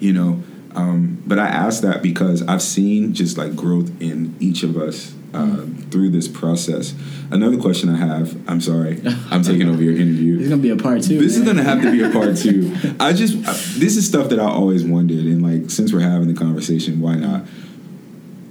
You 0.00 0.12
know 0.12 0.42
um, 0.74 1.22
but 1.26 1.38
i 1.38 1.46
ask 1.46 1.82
that 1.82 2.02
because 2.02 2.42
i've 2.48 2.62
seen 2.62 3.12
just 3.14 3.36
like 3.38 3.54
growth 3.56 3.90
in 4.00 4.34
each 4.40 4.62
of 4.62 4.76
us 4.76 5.14
uh, 5.34 5.66
through 5.90 6.08
this 6.08 6.26
process 6.26 6.94
another 7.30 7.58
question 7.58 7.88
i 7.90 7.96
have 7.96 8.34
i'm 8.48 8.60
sorry 8.60 9.00
i'm 9.30 9.42
taking 9.42 9.68
over 9.68 9.82
your 9.82 9.94
interview 9.94 10.38
it's 10.38 10.48
gonna 10.48 10.60
be 10.62 10.70
a 10.70 10.76
part 10.76 11.02
two. 11.02 11.18
this 11.18 11.36
is 11.36 11.44
gonna 11.44 11.62
have 11.62 11.82
to 11.82 11.90
be 11.90 12.02
a 12.02 12.10
part 12.10 12.36
two. 12.36 12.74
I 13.00 13.12
just 13.12 13.34
I- 13.46 13.52
this 13.78 13.96
is 13.96 14.06
stuff 14.06 14.30
that 14.30 14.38
I 14.40 14.46
always 14.46 14.84
wondered, 14.84 15.26
and 15.26 15.42
like 15.42 15.70
since 15.70 15.92
we're 15.92 16.00
having 16.00 16.28
the 16.32 16.38
conversation, 16.38 17.00
why 17.00 17.16
not? 17.16 17.44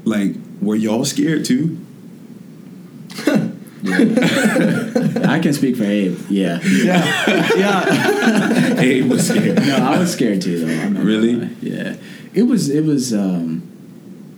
Like, 0.05 0.35
were 0.61 0.75
y'all 0.75 1.03
scared 1.05 1.45
too? 1.45 1.79
I 5.27 5.39
can 5.41 5.53
speak 5.53 5.75
for 5.75 5.83
Abe. 5.83 6.17
Yeah. 6.29 6.59
Yeah. 6.63 7.47
yeah. 7.55 8.75
Abe 8.79 9.09
was 9.09 9.27
scared. 9.27 9.55
No, 9.57 9.75
I 9.75 9.99
was 9.99 10.11
scared 10.13 10.41
too, 10.41 10.59
though. 10.65 10.71
I'm 10.73 10.93
not 10.93 10.99
gonna 10.99 11.05
Really? 11.05 11.49
Yeah. 11.61 11.95
It 12.33 12.43
was. 12.43 12.69
It 12.69 12.83
was 12.85 13.13
um, 13.13 13.61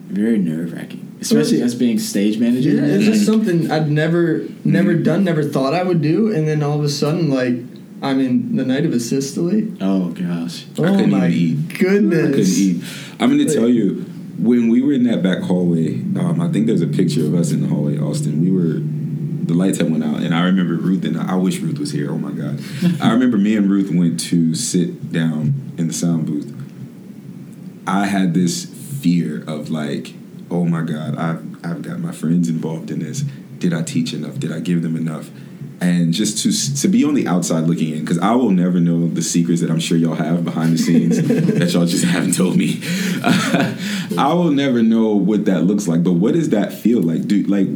very 0.08 0.38
nerve 0.38 0.74
wracking. 0.74 1.18
especially 1.22 1.62
us 1.62 1.74
being 1.74 2.00
stage 2.00 2.38
managers. 2.40 2.74
Yeah, 2.74 2.86
it's 2.86 3.06
just 3.06 3.26
something 3.26 3.70
I'd 3.72 3.90
never 3.90 4.46
never 4.64 4.94
done, 4.96 5.24
never 5.24 5.44
thought 5.44 5.74
I 5.74 5.84
would 5.84 6.02
do, 6.02 6.34
and 6.34 6.48
then 6.48 6.64
all 6.64 6.78
of 6.78 6.84
a 6.84 6.90
sudden, 6.90 7.30
like, 7.30 7.56
I 8.02 8.14
mean, 8.14 8.56
the 8.56 8.66
night 8.66 8.86
of 8.86 8.94
a 8.94 9.00
systole. 9.00 9.52
Oh 9.82 10.10
gosh. 10.12 10.66
Oh 10.78 10.84
couldn't 10.84 11.12
my 11.12 11.28
even 11.28 11.70
eat. 11.70 11.80
goodness! 11.80 12.26
I 12.26 12.32
couldn't 12.32 12.48
eat. 12.58 12.84
I'm 13.22 13.36
going 13.38 13.46
to 13.48 13.54
tell 13.54 13.68
you, 13.68 14.06
when 14.38 14.70
we 14.70 14.82
were 14.82 14.94
in 14.94 15.04
that 15.04 15.22
back 15.22 15.42
hallway, 15.44 15.96
um, 16.18 16.40
I 16.42 16.48
think 16.50 16.68
there's 16.68 16.82
a 16.82 16.88
picture 16.88 17.26
of 17.26 17.34
us 17.36 17.52
in 17.52 17.62
the 17.62 17.68
hallway, 17.68 17.98
Austin. 18.00 18.42
We 18.42 18.50
were, 18.52 18.80
the 19.50 19.56
lights 19.56 19.80
had 19.80 19.92
went 19.92 20.04
out, 20.04 20.22
and 20.22 20.34
I 20.34 20.44
remember 20.44 20.76
Ruth 20.76 21.04
and 21.04 21.18
I, 21.18 21.34
I 21.34 21.36
wish 21.36 21.60
Ruth 21.60 21.80
was 21.80 21.92
here. 21.92 22.12
Oh 22.12 22.18
my 22.18 22.32
God. 22.32 22.62
I 23.02 23.12
remember 23.12 23.38
me 23.38 23.56
and 23.56 23.70
Ruth 23.70 23.92
went 23.92 24.20
to 24.22 24.56
sit 24.56 25.12
down 25.12 25.74
in 25.78 25.88
the 25.88 25.94
sound 25.94 26.28
booth. 26.28 26.56
I 27.88 28.06
had 28.06 28.34
this 28.34 28.66
fear 28.66 29.44
of 29.48 29.72
like, 29.72 30.14
oh 30.52 30.66
my 30.66 30.84
God, 30.84 31.18
I've, 31.18 31.66
I've 31.66 31.82
got 31.82 32.00
my 32.00 32.12
friends 32.12 32.48
involved 32.48 32.92
in 32.92 33.00
this. 33.00 33.24
Did 33.58 33.74
I 33.74 33.82
teach 33.82 34.14
enough? 34.14 34.40
Did 34.40 34.52
I 34.52 34.60
give 34.60 34.84
them 34.84 34.96
enough? 34.96 35.32
And 35.82 36.14
just 36.14 36.44
to 36.44 36.82
to 36.82 36.88
be 36.90 37.06
on 37.06 37.14
the 37.14 37.26
outside 37.26 37.62
looking 37.62 37.94
in, 37.94 38.02
because 38.02 38.20
I 38.20 38.36
will 38.36 38.52
never 38.52 38.82
know 38.82 39.08
the 39.08 39.22
secrets 39.22 39.62
that 39.62 39.72
I'm 39.72 39.80
sure 39.80 39.98
y'all 39.98 40.14
have 40.14 40.44
behind 40.44 40.74
the 40.74 40.78
scenes 40.78 41.26
that 41.28 41.74
y'all 41.74 41.86
just 41.86 42.04
haven't 42.04 42.34
told 42.34 42.58
me. 42.58 42.82
I 44.18 44.34
will 44.34 44.52
never 44.52 44.84
know 44.84 45.16
what 45.16 45.46
that 45.46 45.64
looks 45.64 45.88
like. 45.88 46.04
But 46.04 46.14
what 46.14 46.34
does 46.34 46.50
that 46.50 46.74
feel 46.74 47.02
like? 47.02 47.28
Do 47.28 47.44
like 47.44 47.68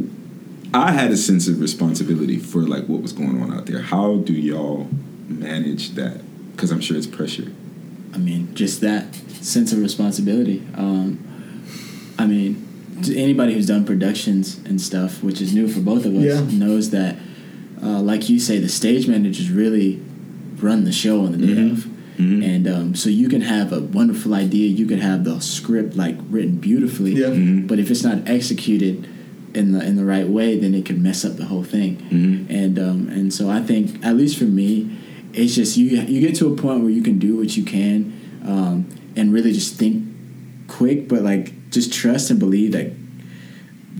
I 0.74 0.90
had 0.90 1.10
a 1.12 1.16
sense 1.16 1.46
of 1.46 1.60
responsibility 1.60 2.38
for 2.38 2.58
like 2.62 2.86
what 2.86 3.00
was 3.00 3.12
going 3.12 3.40
on 3.40 3.52
out 3.54 3.66
there. 3.66 3.80
How 3.80 4.16
do 4.16 4.32
y'all 4.32 4.88
manage 5.28 5.90
that? 5.90 6.20
Because 6.52 6.70
I'm 6.72 6.80
sure 6.80 6.96
it's 6.96 7.06
pressure. 7.06 7.52
I 8.12 8.18
mean, 8.18 8.54
just 8.54 8.80
that 8.80 9.14
sense 9.14 9.72
of 9.72 9.78
responsibility. 9.78 10.62
Um, 10.74 11.20
I 12.18 12.26
mean, 12.26 12.66
to 13.04 13.16
anybody 13.16 13.54
who's 13.54 13.66
done 13.66 13.84
productions 13.84 14.58
and 14.64 14.80
stuff, 14.80 15.22
which 15.22 15.40
is 15.40 15.54
new 15.54 15.68
for 15.68 15.80
both 15.80 16.04
of 16.06 16.14
us, 16.16 16.24
Yeah. 16.24 16.58
knows 16.58 16.90
that, 16.90 17.16
uh, 17.82 18.00
like 18.00 18.28
you 18.28 18.38
say, 18.40 18.58
the 18.58 18.68
stage 18.68 19.06
managers 19.06 19.50
really 19.50 20.00
run 20.60 20.84
the 20.84 20.92
show 20.92 21.24
on 21.24 21.32
the 21.32 21.38
day 21.38 21.54
Mhm. 21.54 21.72
of. 21.72 21.86
Mhm. 22.18 22.44
And 22.44 22.68
um, 22.68 22.94
so 22.94 23.10
you 23.10 23.28
can 23.28 23.40
have 23.42 23.72
a 23.72 23.80
wonderful 23.80 24.34
idea, 24.34 24.68
you 24.68 24.86
could 24.86 25.00
have 25.00 25.24
the 25.24 25.40
script 25.40 25.96
like 25.96 26.16
written 26.30 26.56
beautifully, 26.56 27.14
Yeah. 27.16 27.28
Mhm. 27.30 27.66
but 27.68 27.78
if 27.78 27.90
it's 27.90 28.04
not 28.04 28.22
executed 28.26 29.06
in 29.54 29.72
the 29.72 29.84
in 29.86 29.96
the 29.96 30.04
right 30.04 30.28
way, 30.28 30.58
then 30.58 30.74
it 30.74 30.84
could 30.84 31.00
mess 31.00 31.24
up 31.24 31.36
the 31.36 31.44
whole 31.46 31.64
thing. 31.64 31.96
Mhm. 32.10 32.46
And 32.50 32.78
um, 32.78 33.08
and 33.08 33.32
so 33.32 33.48
I 33.48 33.60
think, 33.60 34.04
at 34.04 34.16
least 34.16 34.36
for 34.38 34.44
me, 34.44 34.90
it's 35.32 35.54
just 35.54 35.76
you 35.76 35.86
you 36.00 36.20
get 36.20 36.34
to 36.36 36.52
a 36.52 36.56
point 36.56 36.82
where 36.82 36.90
you 36.90 37.02
can 37.02 37.18
do 37.18 37.36
what 37.36 37.56
you 37.56 37.64
can, 37.64 38.12
um, 38.44 38.86
and 39.16 39.32
really 39.32 39.52
just 39.52 39.76
think 39.76 40.04
quick, 40.66 41.08
but 41.08 41.22
like 41.22 41.52
just 41.70 41.92
trust 41.92 42.30
and 42.30 42.38
believe 42.38 42.72
that 42.72 42.92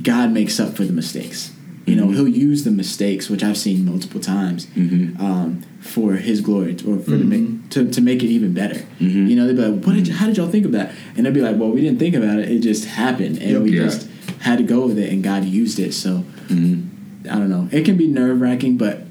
God 0.03 0.33
makes 0.33 0.59
up 0.61 0.75
for 0.77 0.85
the 0.85 0.93
mistakes. 0.93 1.53
You 1.87 1.97
know, 1.97 2.07
Mhm. 2.07 2.15
He'll 2.15 2.29
use 2.29 2.65
the 2.65 2.71
mistakes, 2.71 3.29
which 3.29 3.45
I've 3.45 3.59
seen 3.59 3.85
multiple 3.85 4.19
times, 4.21 4.67
Mhm. 4.75 5.21
um, 5.21 5.59
for 5.81 6.15
His 6.15 6.41
glory 6.41 6.75
or 6.87 6.99
for 6.99 7.19
to, 7.19 7.25
make, 7.25 7.69
to 7.71 7.85
to 7.85 8.01
make 8.01 8.23
it 8.25 8.29
even 8.29 8.55
better. 8.55 8.81
Mhm. 9.01 9.29
You 9.29 9.37
know, 9.37 9.47
they'd 9.47 9.55
be 9.57 9.63
like, 9.63 9.85
"What 9.85 9.95
did? 9.95 10.09
You, 10.09 10.15
how 10.15 10.27
did 10.27 10.37
y'all 10.39 10.49
think 10.49 10.65
of 10.65 10.73
that?" 10.73 10.93
And 11.17 11.27
they'd 11.27 11.35
be 11.35 11.43
like, 11.43 11.59
"Well, 11.59 11.71
we 11.71 11.83
didn't 11.83 11.99
think 11.99 12.15
about 12.17 12.39
it. 12.39 12.49
It 12.51 12.61
just 12.61 12.87
happened, 12.87 13.39
and 13.39 13.51
Yep. 13.51 13.63
we 13.63 13.77
Yeah. 13.77 13.85
just 13.85 14.07
had 14.45 14.59
to 14.59 14.65
go 14.65 14.87
with 14.87 14.99
it, 14.99 15.13
and 15.13 15.23
God 15.23 15.45
used 15.45 15.79
it." 15.79 15.93
So 15.95 16.25
Mhm. 16.49 16.83
I 17.31 17.39
don't 17.39 17.49
know. 17.51 17.69
It 17.73 17.85
can 17.85 17.97
be 17.97 18.07
nerve 18.07 18.41
wracking, 18.41 18.77
but 18.77 19.07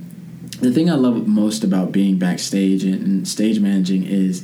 the 0.62 0.72
thing 0.72 0.90
I 0.90 0.96
love 0.96 1.28
most 1.28 1.64
about 1.64 1.92
being 1.92 2.18
backstage 2.18 2.84
and, 2.84 3.06
and 3.06 3.28
stage 3.28 3.60
managing 3.60 4.04
is 4.04 4.44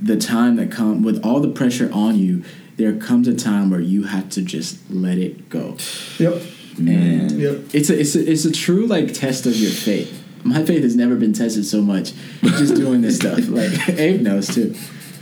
the 0.00 0.16
time 0.16 0.56
that 0.56 0.70
come 0.70 1.02
with 1.02 1.18
all 1.24 1.40
the 1.40 1.48
pressure 1.48 1.88
on 1.92 2.18
you. 2.18 2.42
There 2.76 2.92
comes 2.94 3.28
a 3.28 3.34
time 3.34 3.70
where 3.70 3.80
you 3.80 4.04
have 4.04 4.28
to 4.30 4.42
just 4.42 4.76
let 4.90 5.18
it 5.18 5.48
go, 5.48 5.76
Yep. 6.18 6.42
Man. 6.78 7.20
and 7.20 7.40
Yep. 7.40 7.60
it's 7.72 7.90
a 7.90 7.98
it's 8.00 8.14
a 8.14 8.30
it's 8.32 8.44
a 8.44 8.50
true 8.52 8.86
like 8.86 9.12
test 9.14 9.46
of 9.46 9.56
your 9.56 9.70
faith. 9.70 10.12
My 10.44 10.64
faith 10.64 10.82
has 10.82 10.96
never 10.96 11.14
been 11.16 11.32
tested 11.32 11.64
so 11.64 11.80
much 11.82 12.12
just 12.42 12.74
doing 12.74 13.00
this 13.02 13.16
stuff. 13.16 13.48
Like 13.48 13.72
Abe 13.98 14.20
knows 14.22 14.48
too. 14.54 14.74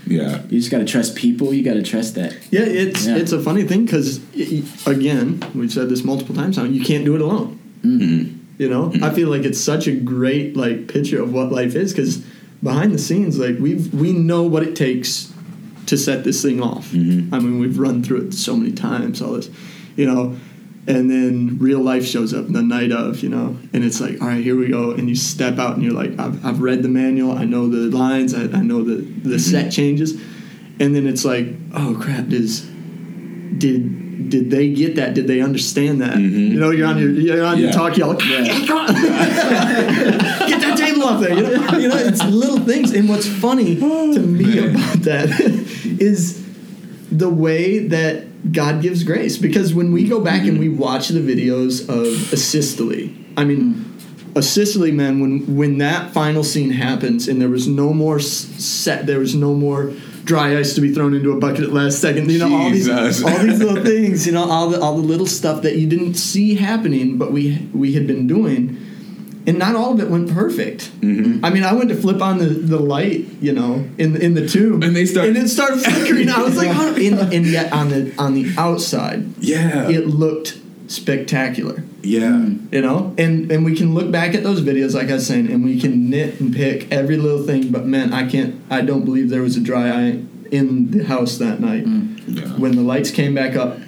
Yeah. 0.06 0.42
You 0.48 0.58
just 0.58 0.70
got 0.70 0.78
to 0.78 0.84
trust 0.84 1.14
people. 1.16 1.52
You 1.54 1.62
got 1.62 1.74
to 1.74 1.82
trust 1.82 2.14
that. 2.16 2.36
Yeah, 2.50 2.62
it's 2.62 3.06
Yeah. 3.06 3.16
it's 3.16 3.32
a 3.32 3.40
funny 3.40 3.64
thing 3.64 3.84
because 3.84 4.20
again, 4.86 5.42
we've 5.54 5.72
said 5.72 5.88
this 5.88 6.04
multiple 6.04 6.34
times 6.34 6.56
now. 6.56 6.64
You 6.64 6.82
can't 6.84 7.04
do 7.04 7.14
it 7.14 7.20
alone. 7.20 7.58
Mhm. 7.84 8.34
You 8.58 8.68
know, 8.68 8.92
I 9.02 9.10
feel 9.10 9.28
like 9.28 9.44
it's 9.44 9.60
such 9.60 9.86
a 9.86 9.92
great 9.92 10.56
like 10.56 10.86
picture 10.88 11.22
of 11.22 11.32
what 11.32 11.50
life 11.52 11.74
is 11.74 11.92
because 11.92 12.20
behind 12.62 12.92
the 12.92 12.98
scenes, 12.98 13.38
like 13.38 13.58
we've 13.58 13.92
we 13.94 14.12
know 14.12 14.42
what 14.42 14.62
it 14.62 14.74
takes 14.76 15.32
to 15.86 15.96
set 15.96 16.24
this 16.24 16.42
thing 16.42 16.60
off. 16.60 16.92
Mhm. 16.92 17.28
I 17.32 17.38
mean, 17.38 17.58
we've 17.58 17.78
run 17.78 18.02
through 18.02 18.18
it 18.28 18.34
so 18.34 18.56
many 18.56 18.72
times. 18.72 19.22
All 19.22 19.32
this, 19.32 19.48
you 19.96 20.06
know, 20.06 20.34
and 20.96 21.10
then 21.10 21.58
real 21.58 21.80
life 21.80 22.04
shows 22.04 22.34
up 22.34 22.48
the 22.48 22.62
night 22.62 22.92
of, 22.92 23.22
you 23.22 23.28
know, 23.28 23.56
and 23.72 23.84
it's 23.84 24.00
like, 24.00 24.20
all 24.20 24.28
right, 24.28 24.42
here 24.42 24.56
we 24.56 24.68
go, 24.68 24.90
and 24.92 25.08
you 25.08 25.14
step 25.14 25.58
out 25.58 25.74
and 25.74 25.82
you're 25.84 25.94
like, 25.94 26.18
I've, 26.18 26.44
I've 26.44 26.60
read 26.60 26.82
the 26.82 26.88
manual, 26.88 27.32
I 27.32 27.44
know 27.44 27.68
the 27.68 27.96
lines, 27.96 28.34
I, 28.34 28.42
I 28.44 28.62
know 28.62 28.82
the 28.82 28.96
the 29.28 29.38
set 29.38 29.70
changes, 29.72 30.12
and 30.80 30.94
then 30.94 31.06
it's 31.06 31.24
like, 31.24 31.46
oh 31.74 31.96
crap, 32.00 32.28
does 32.28 32.62
did 33.58 34.28
did 34.28 34.50
they 34.50 34.68
get 34.72 34.96
that? 34.96 35.14
Did 35.14 35.26
they 35.26 35.40
understand 35.40 36.00
that? 36.02 36.14
Mhm. 36.16 36.50
You 36.52 36.60
know, 36.60 36.70
you're 36.70 36.86
on 36.86 36.98
your 36.98 37.10
you're 37.10 37.44
on 37.44 37.58
your 37.58 37.68
Yeah. 37.68 37.72
talk, 37.74 37.96
you're 37.96 38.06
like, 38.08 38.18
come 38.66 38.86
get 40.50 40.60
that 40.60 40.76
table 40.78 41.04
off 41.04 41.20
there. 41.20 41.34
You 41.34 41.42
know, 41.42 41.78
you 41.78 41.88
know, 41.88 41.96
it's 41.96 42.22
little 42.24 42.60
things. 42.60 42.92
And 42.92 43.08
what's 43.08 43.26
funny 43.26 43.76
to 43.76 44.20
me 44.20 44.58
about 44.68 45.02
that 45.02 45.28
is 46.00 46.44
the 47.10 47.28
way 47.28 47.88
that 47.88 48.24
God 48.50 48.82
gives 48.82 49.04
grace. 49.04 49.36
Because 49.36 49.74
when 49.74 49.92
we 49.92 50.08
go 50.08 50.20
back 50.20 50.46
and 50.46 50.58
we 50.58 50.68
mm-hmm. 50.68 50.78
watch 50.78 51.08
the 51.08 51.20
videos 51.20 51.82
of 51.88 52.06
Asystole, 52.32 53.14
I 53.36 53.44
mean. 53.44 53.74
Mm-hmm. 53.74 53.86
Asystole 54.34 54.92
man, 54.92 55.18
when 55.18 55.56
when 55.56 55.78
that 55.78 56.12
final 56.12 56.44
scene 56.44 56.70
happens 56.70 57.26
and 57.26 57.42
there 57.42 57.48
was 57.48 57.66
no 57.66 57.92
more 57.92 58.20
set, 58.20 59.04
there 59.06 59.18
was 59.18 59.34
no 59.34 59.54
more 59.54 59.92
dry 60.24 60.56
ice 60.56 60.74
to 60.74 60.80
be 60.80 60.94
thrown 60.94 61.14
into 61.14 61.32
a 61.32 61.38
bucket 61.40 61.64
at 61.64 61.72
last 61.72 62.00
second. 62.00 62.30
You 62.30 62.38
know 62.38 62.54
all 62.54 62.70
these 62.70 62.88
all 62.88 63.38
these 63.38 63.58
little 63.58 63.82
things. 63.92 64.26
You 64.26 64.32
know 64.32 64.48
all 64.48 64.70
the 64.70 64.80
all 64.80 64.96
the 64.96 65.02
little 65.02 65.26
stuff 65.26 65.62
that 65.62 65.76
you 65.76 65.88
didn't 65.88 66.14
see 66.14 66.54
happening, 66.54 67.18
but 67.18 67.32
we 67.32 67.68
we 67.74 67.94
had 67.94 68.06
been 68.06 68.28
doing, 68.28 68.76
and 69.46 69.58
not 69.58 69.74
all 69.74 69.92
of 69.94 70.00
it 70.00 70.08
went 70.10 70.30
perfect. 70.30 70.90
Mhm. 71.00 71.40
I 71.42 71.50
mean, 71.50 71.64
I 71.64 71.72
went 71.72 71.88
to 71.88 71.96
flip 71.96 72.20
on 72.20 72.38
the, 72.38 72.46
the 72.46 72.78
light, 72.78 73.26
you 73.40 73.52
know, 73.52 73.86
in 73.98 74.12
the, 74.12 74.20
in 74.24 74.34
the 74.34 74.46
tube, 74.46 74.82
And 74.84 74.94
they 74.94 75.06
start- 75.06 75.28
and 75.28 75.36
it 75.36 75.48
started 75.48 75.80
flickering. 75.80 76.28
I 76.28 76.42
was 76.42 76.56
like, 76.56 76.68
how? 76.78 76.88
And, 76.94 77.18
and 77.32 77.46
yet 77.46 77.72
on 77.72 77.88
the 77.88 78.12
on 78.18 78.34
the 78.34 78.52
outside, 78.58 79.24
Yeah. 79.40 79.88
it 79.88 80.06
looked 80.06 80.58
spectacular 80.88 81.84
yeah. 82.02 82.46
you 82.72 82.80
know 82.80 83.14
and 83.16 83.50
and 83.52 83.64
we 83.64 83.76
can 83.76 83.94
look 83.94 84.10
back 84.10 84.34
at 84.34 84.42
those 84.42 84.60
videos 84.60 84.92
like 84.92 85.08
i 85.08 85.14
was 85.14 85.24
saying 85.26 85.50
and 85.50 85.64
we 85.64 85.80
can 85.80 86.10
knit 86.10 86.40
and 86.40 86.52
pick 86.52 86.90
every 86.92 87.16
little 87.16 87.44
thing 87.46 87.70
but 87.70 87.86
man 87.86 88.12
i 88.12 88.28
can't 88.28 88.60
i 88.70 88.80
don't 88.80 89.04
believe 89.04 89.30
there 89.30 89.40
was 89.42 89.56
a 89.56 89.60
dry 89.60 89.88
eye 89.88 90.20
in 90.50 90.90
the 90.90 91.04
house 91.04 91.38
that 91.38 91.60
night 91.60 91.84
Yeah. 92.26 92.48
when 92.58 92.74
the 92.74 92.82
lights 92.82 93.12
came 93.12 93.34
back 93.36 93.54
up 93.54 93.78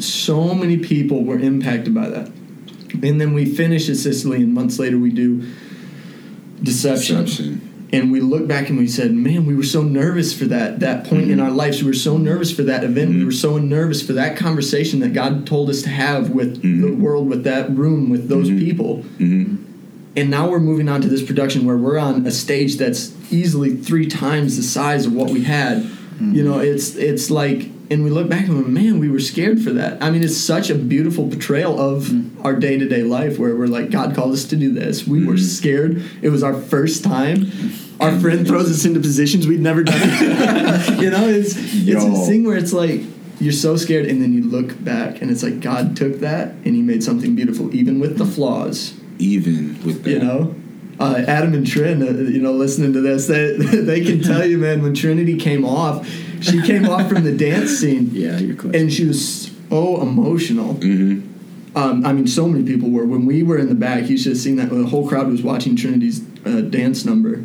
so 0.00 0.52
many 0.54 0.76
people 0.76 1.24
were 1.24 1.38
impacted 1.38 1.94
by 1.94 2.10
that 2.10 2.30
and 2.94 3.20
then 3.20 3.32
we 3.32 3.44
finish 3.44 3.88
at 3.88 3.96
sicily 3.96 4.38
and 4.38 4.52
months 4.52 4.78
later 4.78 4.98
we 4.98 5.10
do 5.10 5.42
deception, 6.62 7.24
Deception. 7.24 7.88
and 7.92 8.12
we 8.12 8.20
look 8.20 8.46
back 8.46 8.68
and 8.68 8.78
we 8.78 8.86
said 8.86 9.12
man 9.12 9.46
we 9.46 9.54
were 9.54 9.62
so 9.62 9.82
nervous 9.82 10.36
for 10.36 10.44
that 10.46 10.80
that 10.80 11.04
point 11.04 11.24
in 11.24 11.38
mm-hmm. 11.38 11.40
our 11.40 11.50
lives. 11.50 11.82
We 11.82 11.88
were 11.88 11.94
so 11.94 12.18
nervous 12.18 12.52
for 12.52 12.62
that 12.64 12.84
event. 12.84 13.10
We 13.10 13.16
mm-hmm. 13.16 13.26
were 13.26 13.32
so 13.32 13.58
nervous 13.58 14.04
for 14.06 14.12
that 14.14 14.36
conversation 14.36 15.00
that 15.00 15.12
god 15.12 15.46
told 15.46 15.70
us 15.70 15.82
to 15.82 15.88
have 15.90 16.30
with 16.30 16.62
the 16.62 16.68
mm-hmm. 16.68 17.02
world 17.02 17.28
with 17.28 17.44
that 17.44 17.70
room 17.70 18.10
with 18.10 18.28
those 18.28 18.48
people. 18.48 19.04
Mhm. 19.18 19.58
and 20.16 20.30
now 20.30 20.48
we're 20.50 20.60
moving 20.60 20.88
on 20.88 21.00
to 21.02 21.08
this 21.08 21.22
production 21.22 21.64
where 21.64 21.76
we're 21.76 21.98
on 21.98 22.26
a 22.26 22.30
stage 22.30 22.76
that's 22.76 23.12
easily 23.32 23.76
three 23.76 24.06
times 24.06 24.56
the 24.56 24.62
size 24.62 25.06
of 25.06 25.12
what 25.12 25.30
we 25.30 25.44
had. 25.44 25.88
You 26.20 26.44
know 26.44 26.58
it's 26.58 26.96
it's 26.96 27.30
like 27.30 27.70
and 27.90 28.04
we 28.04 28.10
look 28.10 28.28
back 28.28 28.46
and 28.46 28.56
we're 28.56 28.68
man 28.68 28.98
we 28.98 29.10
were 29.10 29.20
scared 29.20 29.60
for 29.60 29.70
that. 29.70 30.02
I 30.02 30.10
mean 30.10 30.22
it's 30.22 30.36
such 30.36 30.70
a 30.70 30.74
beautiful 30.74 31.28
portrayal 31.28 31.78
of 31.80 32.04
mm. 32.04 32.44
our 32.44 32.54
day-to-day 32.54 33.02
life 33.02 33.38
where 33.38 33.56
we're 33.56 33.66
like 33.66 33.90
god 33.90 34.14
called 34.14 34.32
us 34.32 34.44
to 34.46 34.56
do 34.56 34.72
this. 34.72 35.06
We 35.06 35.26
were 35.26 35.34
mm-hmm. 35.34 35.44
scared. 35.44 36.04
It 36.22 36.30
was 36.30 36.42
our 36.42 36.54
first 36.54 37.02
time. 37.04 37.50
Our 38.00 38.12
mm. 38.12 38.20
friend 38.20 38.46
throws 38.46 38.70
us 38.70 38.84
into 38.84 39.00
positions 39.00 39.46
we'd 39.46 39.60
never 39.60 39.82
done 39.82 40.00
you 41.00 41.10
know 41.10 41.28
it's 41.28 41.56
it's 41.56 41.74
Yo. 41.74 42.10
this 42.10 42.28
thing 42.28 42.44
where 42.44 42.56
it's 42.56 42.72
like 42.72 43.02
you're 43.40 43.52
so 43.52 43.76
scared 43.76 44.06
and 44.06 44.22
then 44.22 44.32
you 44.32 44.44
look 44.44 44.82
back 44.82 45.20
and 45.20 45.30
it's 45.30 45.42
like 45.42 45.60
god 45.60 45.96
took 45.96 46.20
that 46.20 46.48
and 46.64 46.74
he 46.74 46.82
made 46.82 47.02
something 47.02 47.34
beautiful 47.34 47.74
even 47.74 47.98
with 47.98 48.18
the 48.18 48.26
flaws. 48.26 48.94
Even 49.18 49.78
with 49.84 50.04
that. 50.04 50.10
you 50.10 50.18
know 50.18 50.54
uh, 51.00 51.24
adam 51.26 51.54
and 51.54 51.66
trin 51.66 52.02
uh, 52.02 52.10
you 52.30 52.40
know 52.40 52.52
listening 52.52 52.92
to 52.92 53.00
this 53.00 53.26
they, 53.26 53.56
they 53.56 54.04
can 54.04 54.22
tell 54.22 54.46
you 54.46 54.58
man 54.58 54.82
when 54.82 54.94
trinity 54.94 55.36
came 55.36 55.64
off 55.64 56.06
she 56.40 56.62
came 56.62 56.88
off 56.88 57.08
from 57.08 57.24
the 57.24 57.36
dance 57.36 57.70
scene. 57.70 58.10
Yeah, 58.20 58.38
you're 58.38 58.56
close. 58.56 58.74
and 58.74 58.92
she 58.92 59.06
was 59.06 59.50
so 59.68 60.00
emotional. 60.00 60.74
Mm-hmm. 60.74 61.76
um, 61.76 62.04
i 62.04 62.12
mean 62.12 62.26
so 62.26 62.48
many 62.48 62.64
people 62.64 62.90
were. 62.90 63.06
When 63.06 63.24
we 63.26 63.42
were 63.42 63.58
in 63.58 63.68
the 63.68 63.74
back 63.74 64.08
you 64.08 64.18
should 64.18 64.32
have 64.32 64.40
seen 64.40 64.56
that 64.56 64.70
the 64.70 64.86
whole 64.86 65.08
crowd 65.08 65.28
was 65.28 65.42
watching 65.42 65.76
trinity's 65.76 66.22
uh, 66.44 66.62
dance 66.62 67.04
number. 67.04 67.44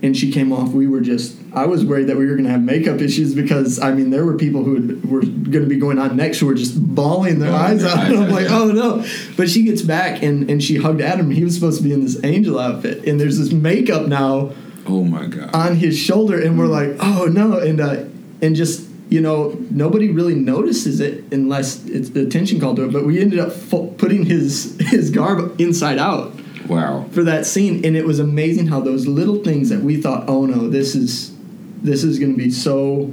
And 0.00 0.16
she 0.16 0.30
came 0.30 0.52
off. 0.52 0.70
We 0.70 0.86
were 0.86 1.00
just 1.00 1.36
I 1.54 1.66
was 1.66 1.84
worried 1.84 2.08
that 2.08 2.16
we 2.16 2.26
were 2.26 2.32
going 2.32 2.44
to 2.44 2.50
have 2.50 2.62
makeup 2.62 3.00
issues 3.00 3.34
because 3.34 3.78
I 3.78 3.92
mean 3.92 4.10
there 4.10 4.24
were 4.24 4.36
people 4.36 4.64
who 4.64 5.00
were 5.06 5.20
going 5.20 5.52
to 5.52 5.66
be 5.66 5.78
going 5.78 5.98
on 5.98 6.16
next 6.16 6.40
who 6.40 6.46
were 6.46 6.54
just 6.54 6.78
bawling 6.94 7.38
their 7.38 7.50
Bawling 7.50 7.64
eyes 7.64 7.84
out. 7.84 8.06
And 8.06 8.18
I'm 8.24 8.30
like, 8.30 8.48
yeah. 8.48 8.58
oh 8.58 8.72
no! 8.72 9.04
But 9.36 9.48
she 9.48 9.64
gets 9.64 9.82
back 9.82 10.22
and 10.22 10.50
and 10.50 10.62
she 10.62 10.76
hugged 10.76 11.00
Adam. 11.00 11.30
He 11.30 11.44
was 11.44 11.54
supposed 11.54 11.78
to 11.78 11.84
be 11.84 11.92
in 11.92 12.02
this 12.02 12.22
angel 12.24 12.58
outfit, 12.58 13.06
and 13.06 13.20
there's 13.20 13.38
this 13.38 13.52
makeup 13.52 14.06
now 14.06 14.52
Oh 14.86 15.04
my 15.04 15.26
god. 15.26 15.54
on 15.54 15.76
his 15.76 15.98
shoulder, 15.98 16.40
and 16.40 16.58
we're 16.58 16.66
like, 16.66 16.96
oh 17.00 17.26
no! 17.26 17.58
And 17.58 17.80
uh, 17.80 18.04
and 18.42 18.54
just 18.54 18.88
you 19.08 19.20
know 19.20 19.56
nobody 19.70 20.10
really 20.10 20.34
notices 20.34 21.00
it 21.00 21.24
unless 21.32 21.84
it's 21.86 22.10
the 22.10 22.22
attention 22.22 22.60
called 22.60 22.76
to 22.76 22.84
it. 22.84 22.92
But 22.92 23.06
we 23.06 23.20
ended 23.20 23.38
up 23.38 23.52
putting 23.98 24.24
his 24.24 24.76
his 24.80 25.10
garb 25.10 25.60
inside 25.60 25.98
out 25.98 26.34
wow. 26.68 27.06
for 27.10 27.22
that 27.24 27.46
scene 27.46 27.84
and 27.84 27.96
it 27.96 28.04
was 28.04 28.18
amazing 28.18 28.66
how 28.66 28.80
those 28.80 29.06
little 29.06 29.42
things 29.42 29.70
that 29.70 29.80
we 29.80 30.00
thought 30.00 30.28
oh 30.28 30.46
no 30.46 30.68
this 30.68 30.94
is 30.94 31.34
this 31.82 32.02
is 32.04 32.18
going 32.18 32.32
to 32.32 32.38
be 32.38 32.50
so 32.50 33.12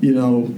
you 0.00 0.12
know 0.14 0.54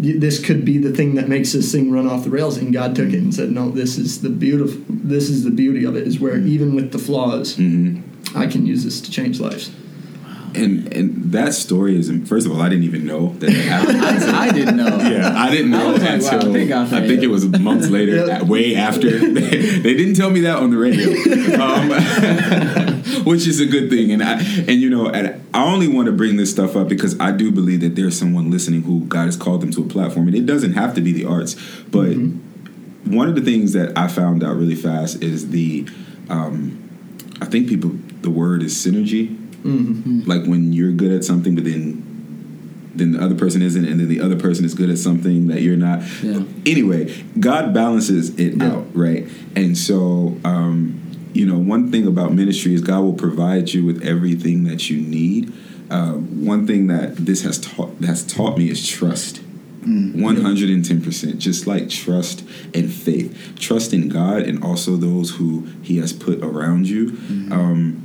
this 0.00 0.38
could 0.44 0.64
be 0.64 0.78
the 0.78 0.92
thing 0.92 1.16
that 1.16 1.28
makes 1.28 1.52
this 1.52 1.72
thing 1.72 1.90
run 1.90 2.06
off 2.06 2.22
the 2.24 2.30
rails 2.30 2.56
and 2.56 2.72
god 2.72 2.94
took 2.94 3.08
it 3.08 3.14
and 3.18 3.34
said 3.34 3.50
no 3.50 3.68
this 3.70 3.98
is 3.98 4.22
the 4.22 4.30
beautiful 4.30 4.80
this 4.88 5.28
is 5.28 5.42
the 5.44 5.50
beauty 5.50 5.84
of 5.84 5.96
it 5.96 6.06
is 6.06 6.20
where 6.20 6.38
even 6.38 6.74
with 6.74 6.92
the 6.92 6.98
flaws 6.98 7.56
hmm 7.56 8.00
i 8.36 8.46
can 8.46 8.64
use 8.66 8.84
this 8.84 9.00
to 9.00 9.10
change 9.10 9.40
lives 9.40 9.70
And 10.54 10.92
and 10.98 11.32
that 11.32 11.52
story 11.54 11.94
is 12.00 12.10
first 12.26 12.46
of 12.46 12.52
all, 12.52 12.62
I 12.66 12.68
didn't 12.72 12.84
even 12.90 13.04
know 13.04 13.34
that 13.40 13.50
it 13.50 13.64
happened. 13.68 14.00
I, 14.34 14.48
I 14.48 14.50
didn't 14.50 14.76
know. 14.82 14.96
Yeah, 15.14 15.44
I 15.46 15.50
didn't 15.54 15.70
know 15.70 15.88
I 15.90 15.92
was 15.92 16.00
like, 16.02 16.22
wow, 16.22 16.36
until 16.38 16.52
thank 16.54 16.68
God 16.70 16.92
I 17.00 17.06
think 17.06 17.22
it 17.22 17.30
was 17.36 17.44
months 17.68 17.88
later, 17.90 18.14
Yeah. 18.16 18.40
uh, 18.40 18.44
way 18.54 18.74
after. 18.74 19.10
They, 19.36 19.56
they 19.84 19.94
didn't 20.00 20.14
tell 20.20 20.30
me 20.30 20.40
that 20.48 20.56
on 20.56 20.70
the 20.70 20.78
radio, 20.86 21.08
um, 21.66 21.88
which 23.24 23.46
is 23.46 23.60
a 23.60 23.66
good 23.66 23.90
thing. 23.90 24.12
And 24.12 24.22
I 24.22 24.40
and 24.40 24.80
you 24.80 24.90
know, 24.90 25.08
and 25.08 25.40
I 25.54 25.64
only 25.64 25.88
want 25.88 26.06
to 26.06 26.12
bring 26.12 26.36
this 26.36 26.50
stuff 26.50 26.76
up 26.76 26.88
because 26.88 27.18
I 27.20 27.32
do 27.32 27.50
believe 27.50 27.80
that 27.80 27.96
there's 27.96 28.18
someone 28.18 28.50
listening 28.50 28.82
who 28.82 29.04
God 29.06 29.26
has 29.26 29.36
called 29.36 29.60
them 29.60 29.70
to 29.72 29.82
a 29.82 29.86
platform, 29.86 30.28
and 30.28 30.36
it 30.36 30.46
doesn't 30.46 30.74
have 30.74 30.94
to 30.94 31.00
be 31.00 31.12
the 31.12 31.24
arts, 31.24 31.56
but. 31.90 32.16
One 33.04 33.26
of 33.26 33.36
the 33.36 33.40
things 33.40 33.72
that 33.72 33.96
I 33.96 34.06
found 34.06 34.44
out 34.44 34.56
really 34.56 34.74
fast 34.74 35.22
is 35.22 35.48
the, 35.48 35.88
um, 36.28 36.90
I 37.40 37.46
think 37.46 37.66
people, 37.68 37.92
the 38.20 38.28
word 38.28 38.62
is 38.62 38.74
synergy 38.74 39.34
mm-hmm. 39.62 40.20
like 40.28 40.44
when 40.44 40.72
you're 40.72 40.92
good 40.92 41.12
at 41.12 41.24
something 41.24 41.54
but 41.54 41.64
then 41.64 42.04
then 42.94 43.12
the 43.12 43.22
other 43.22 43.34
person 43.34 43.62
isn't 43.62 43.84
and 43.84 44.00
then 44.00 44.08
the 44.08 44.20
other 44.20 44.36
person 44.36 44.64
is 44.64 44.74
good 44.74 44.90
at 44.90 44.98
something 44.98 45.46
that 45.48 45.62
you're 45.62 45.76
not 45.76 46.02
Yeah. 46.22 46.42
anyway 46.66 47.12
god 47.38 47.72
balances 47.74 48.30
it 48.38 48.54
Yeah. 48.56 48.72
out 48.72 48.86
right 48.94 49.28
and 49.54 49.76
so 49.76 50.36
um 50.44 50.97
you 51.32 51.46
know 51.46 51.58
one 51.58 51.90
thing 51.90 52.06
about 52.06 52.32
ministry 52.32 52.74
is 52.74 52.80
god 52.80 53.00
will 53.00 53.14
provide 53.14 53.70
you 53.70 53.84
with 53.84 54.02
everything 54.02 54.64
that 54.64 54.90
you 54.90 55.00
need. 55.00 55.52
Uh, 55.90 56.12
one 56.12 56.66
thing 56.66 56.86
that 56.88 57.16
this 57.16 57.42
has 57.42 57.58
taught 57.58 57.90
has 58.04 58.24
taught 58.24 58.58
me 58.58 58.70
is 58.70 58.86
trust. 58.86 59.40
110% 59.88 61.38
just 61.38 61.66
like 61.66 61.88
trust 61.88 62.44
and 62.74 62.92
faith. 62.92 63.54
Trust 63.58 63.92
in 63.94 64.08
god 64.08 64.42
and 64.42 64.62
also 64.62 64.96
those 64.96 65.30
who 65.30 65.66
he 65.82 65.98
has 65.98 66.12
put 66.12 66.42
around 66.42 66.88
you. 66.88 67.16
Um, 67.50 68.04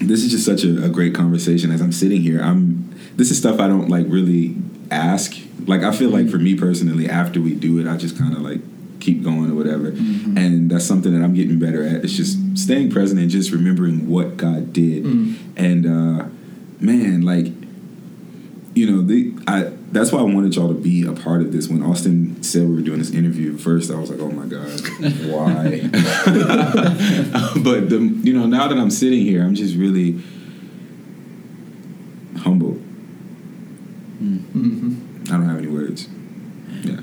this 0.00 0.24
is 0.24 0.32
just 0.32 0.44
such 0.44 0.64
a, 0.64 0.84
a 0.84 0.88
great 0.88 1.14
conversation. 1.14 1.70
As 1.70 1.80
i'm 1.80 1.92
sitting 1.92 2.22
here 2.22 2.40
i'm 2.42 2.92
this 3.16 3.30
is 3.30 3.38
stuff 3.38 3.60
i 3.60 3.68
don't 3.68 3.88
like 3.88 4.06
really 4.08 4.56
ask. 4.90 5.34
Like 5.66 5.82
i 5.82 5.92
feel 5.92 6.10
like 6.10 6.28
for 6.28 6.38
me 6.38 6.56
personally 6.56 7.08
after 7.08 7.40
we 7.40 7.54
do 7.54 7.78
it 7.78 7.86
i 7.86 7.96
just 7.96 8.18
kind 8.18 8.34
of 8.34 8.40
like 8.40 8.60
keep 9.04 9.22
going 9.22 9.50
or 9.50 9.54
whatever. 9.54 9.88
And 9.88 10.70
that's 10.70 10.86
something 10.86 11.12
that 11.12 11.22
i'm 11.22 11.34
getting 11.34 11.58
better 11.58 11.82
at. 11.84 12.02
It's 12.04 12.14
just 12.14 12.38
staying 12.56 12.90
present 12.90 13.20
and 13.20 13.28
just 13.30 13.50
remembering 13.52 14.08
what 14.08 14.36
god 14.36 14.72
did. 14.72 15.04
Mm. 15.04 15.36
and 15.56 15.86
uh 15.86 16.26
man 16.80 17.22
like 17.22 17.46
you 18.74 18.90
know 18.90 19.02
the 19.02 19.32
i 19.46 19.70
that's 19.92 20.10
why 20.10 20.18
i 20.18 20.22
wanted 20.22 20.56
y'all 20.56 20.68
to 20.68 20.74
be 20.74 21.06
a 21.06 21.12
part 21.12 21.40
of 21.42 21.52
this. 21.52 21.68
When 21.68 21.82
austin 21.82 22.42
said 22.42 22.62
we 22.68 22.74
were 22.76 22.80
doing 22.80 22.98
this 22.98 23.10
interview 23.12 23.56
first 23.58 23.90
i 23.90 23.94
was 23.96 24.10
like 24.10 24.20
oh 24.20 24.30
my 24.30 24.46
god 24.46 24.80
why? 25.30 25.80
But 27.62 27.88
the 27.90 27.98
you 28.22 28.32
know 28.36 28.46
now 28.46 28.66
that 28.68 28.78
i'm 28.78 28.90
sitting 28.90 29.20
here 29.20 29.42
i'm 29.44 29.54
just 29.54 29.76
really 29.76 30.20
humble 32.38 32.80
Mm-hmm. 34.22 35.24
i 35.28 35.30
don't 35.36 35.48
have 35.48 35.58
any 35.58 35.66
words. 35.68 36.08
Yeah 36.82 37.00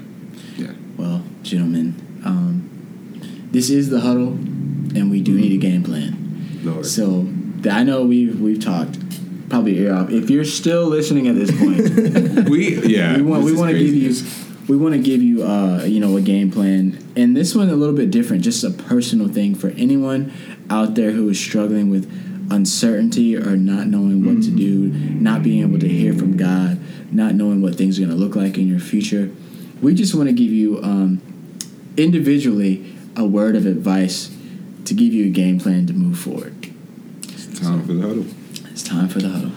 Well, 0.97 1.23
gentlemen, 1.43 2.21
um, 2.25 3.49
this 3.51 3.69
is 3.69 3.89
the 3.89 4.01
huddle, 4.01 4.30
and 4.30 5.10
we 5.10 5.21
do 5.21 5.36
need 5.36 5.51
a 5.54 5.58
game 5.58 5.84
plan. 5.84 6.60
lord 6.63 6.86
So 6.86 7.27
th- 7.63 7.73
I 7.73 7.84
know 7.84 8.06
we've 8.06 8.39
we've 8.39 8.63
talked 8.63 8.97
probably 9.49 9.80
ear 9.80 9.93
off. 9.93 10.10
If 10.10 10.30
you're 10.30 10.45
still 10.45 10.86
listening 10.86 11.27
at 11.27 11.36
this 11.36 11.51
point, 11.51 12.49
we 12.49 12.80
yeah 12.88 13.15
we 13.15 13.21
want 13.21 13.43
we 13.43 13.54
want 13.54 13.71
to 13.71 13.80
give 13.80 13.93
you 13.93 14.13
we 14.67 14.77
want 14.77 14.93
to 14.93 15.01
give 15.01 15.21
you 15.21 15.43
uh, 15.43 15.84
you 15.84 15.99
know 15.99 16.15
a 16.17 16.21
game 16.21 16.51
plan, 16.51 16.97
and 17.15 17.36
this 17.36 17.54
one 17.56 17.69
a 17.69 17.75
little 17.75 17.95
bit 17.95 18.12
different, 18.12 18.43
just 18.43 18.63
a 18.63 18.69
personal 18.69 19.27
thing 19.27 19.56
for 19.56 19.69
anyone 19.71 20.32
out 20.69 20.95
there 20.95 21.12
who 21.12 21.27
is 21.30 21.39
struggling 21.39 21.89
with 21.89 22.10
uncertainty 22.51 23.36
or 23.36 23.56
not 23.56 23.88
knowing 23.88 24.25
what 24.25 24.43
to 24.43 24.51
do, 24.51 24.89
not 24.89 25.43
being 25.43 25.62
able 25.62 25.80
to 25.80 25.88
hear 25.88 26.13
from 26.13 26.38
God, 26.38 26.80
not 27.12 27.34
knowing 27.34 27.62
what 27.62 27.75
things 27.75 27.97
are 27.97 28.06
going 28.06 28.17
to 28.17 28.21
look 28.21 28.36
like 28.36 28.58
in 28.58 28.67
your 28.67 28.80
future. 28.80 29.32
We 29.81 29.95
just 29.95 30.13
want 30.15 30.27
to 30.29 30.33
give 30.33 30.51
you 30.51 30.81
um, 30.83 31.21
individually 31.97 32.95
a 33.15 33.25
word 33.25 33.55
of 33.55 33.65
advice 33.65 34.35
to 34.85 34.93
give 34.93 35.13
you 35.13 35.25
a 35.25 35.29
game 35.29 35.59
plan 35.59 35.85
to 35.87 35.93
move 35.93 36.17
forward. 36.19 36.55
It's 37.23 37.59
time 37.59 37.85
for 37.85 37.93
the 37.93 38.01
huddle 38.01 38.25
It's 38.71 38.83
time 38.83 39.07
for 39.09 39.19
the 39.19 39.29
huddle. 39.29 39.51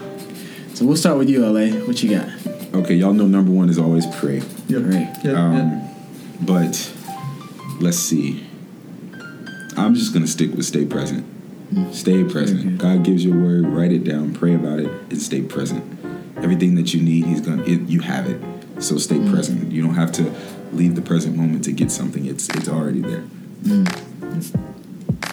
So 0.73 0.85
we'll 0.85 0.97
start 0.97 1.17
with 1.17 1.29
you, 1.29 1.45
LA. 1.45 1.67
What 1.85 2.01
you 2.03 2.09
got? 2.17 2.29
okay 2.75 2.93
y'all 2.95 3.13
know 3.13 3.25
number 3.25 3.51
one 3.51 3.69
is 3.69 3.77
always 3.79 4.05
pray 4.17 4.41
Yep. 4.67 4.81
Right. 4.83 5.15
Yep. 5.23 5.37
um, 5.37 5.55
yep. 5.55 5.95
but 6.41 6.93
let's 7.79 7.97
see 7.97 8.45
i'm 9.77 9.95
just 9.95 10.13
gonna 10.13 10.27
stick 10.27 10.51
with 10.53 10.65
stay 10.65 10.85
present 10.85 11.25
stay 11.93 12.25
present 12.25 12.61
good. 12.63 12.77
god 12.77 13.03
gives 13.03 13.23
you 13.23 13.33
a 13.33 13.41
word 13.41 13.65
write 13.65 13.93
it 13.93 14.03
down 14.03 14.33
pray 14.33 14.55
about 14.55 14.79
it 14.79 14.87
and 15.09 15.21
stay 15.21 15.41
present 15.41 15.83
everything 16.37 16.75
that 16.75 16.93
you 16.93 17.01
need 17.01 17.23
he's 17.25 17.39
gonna 17.39 17.63
it, 17.63 17.79
you 17.87 18.01
have 18.01 18.27
it 18.29 18.41
so 18.79 18.97
stay 18.97 19.19
present 19.29 19.71
you 19.71 19.81
don't 19.81 19.95
have 19.95 20.11
to 20.11 20.33
leave 20.73 20.95
the 20.95 21.01
present 21.01 21.35
moment 21.35 21.63
to 21.63 21.71
get 21.71 21.91
something 21.91 22.25
it's 22.25 22.49
it's 22.49 22.67
already 22.67 23.01
there 23.01 23.23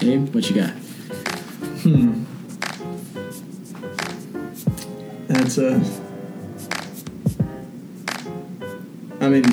Dave, 0.02 0.35
what 0.35 0.48
you 0.48 0.57
got? 0.57 0.70
Hmm. 1.83 2.24
That's 5.28 5.59
a. 5.59 5.74
I 9.20 9.28
mean, 9.28 9.44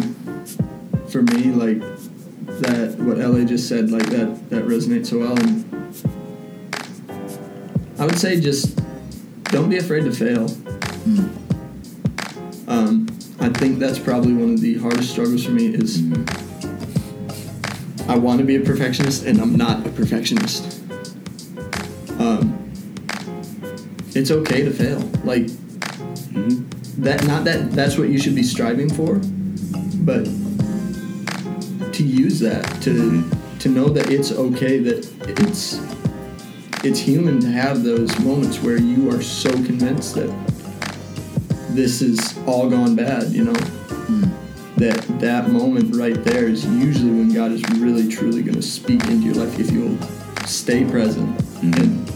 for 1.09 1.21
me, 1.21 1.51
like 1.51 1.79
that, 2.61 2.95
what 2.99 3.17
La 3.17 3.43
just 3.43 3.67
said, 3.67 3.91
like 3.91 4.07
that, 4.11 4.49
that 4.49 4.63
resonates 4.63 5.07
so 5.07 5.19
well. 5.19 5.37
And 5.37 5.65
I 7.99 8.05
would 8.05 8.17
say 8.17 8.39
just 8.39 8.79
don't 9.45 9.69
be 9.69 9.77
afraid 9.77 10.05
to 10.05 10.11
fail. 10.11 10.45
Um, 12.67 13.08
I 13.41 13.49
think 13.49 13.79
that's 13.79 13.99
probably 13.99 14.33
one 14.33 14.53
of 14.53 14.61
the 14.61 14.77
hardest 14.79 15.11
struggles 15.11 15.45
for 15.45 15.51
me 15.51 15.73
is 15.73 16.03
I 18.07 18.17
want 18.17 18.39
to 18.39 18.45
be 18.45 18.55
a 18.55 18.59
perfectionist 18.59 19.25
and 19.25 19.39
I'm 19.39 19.55
not 19.55 19.85
a 19.85 19.89
perfectionist. 19.89 20.81
Um, 22.19 22.71
it's 24.15 24.31
okay 24.31 24.63
to 24.63 24.71
fail. 24.71 24.99
Like 25.23 25.47
that. 27.01 27.25
Not 27.25 27.45
that 27.45 27.71
that's 27.71 27.97
what 27.97 28.09
you 28.09 28.19
should 28.19 28.35
be 28.35 28.43
striving 28.43 28.89
for, 28.89 29.21
but 30.03 30.25
to 31.93 32.03
use 32.03 32.39
that 32.39 32.63
to 32.81 33.23
to 33.59 33.69
know 33.69 33.89
that 33.89 34.09
it's 34.09 34.31
okay 34.31 34.79
that 34.79 35.05
it's 35.39 35.79
it's 36.83 36.99
human 36.99 37.39
to 37.41 37.47
have 37.47 37.83
those 37.83 38.17
moments 38.19 38.61
where 38.61 38.77
you 38.77 39.09
are 39.11 39.21
so 39.21 39.51
convinced 39.51 40.15
that 40.15 40.29
this 41.69 42.01
is 42.01 42.37
all 42.45 42.69
gone 42.69 42.95
bad. 42.95 43.31
You 43.31 43.45
know 43.45 43.53
that 44.77 45.03
that 45.19 45.49
moment 45.49 45.95
right 45.95 46.23
there 46.23 46.47
is 46.47 46.65
usually 46.65 47.11
when 47.11 47.33
God 47.33 47.51
is 47.51 47.61
really 47.79 48.07
truly 48.07 48.41
going 48.41 48.55
to 48.55 48.61
speak 48.61 49.03
into 49.05 49.25
your 49.25 49.35
life 49.35 49.59
if 49.59 49.71
you'll 49.71 49.97
stay 50.45 50.85
present 50.85 51.37
and 51.61 52.09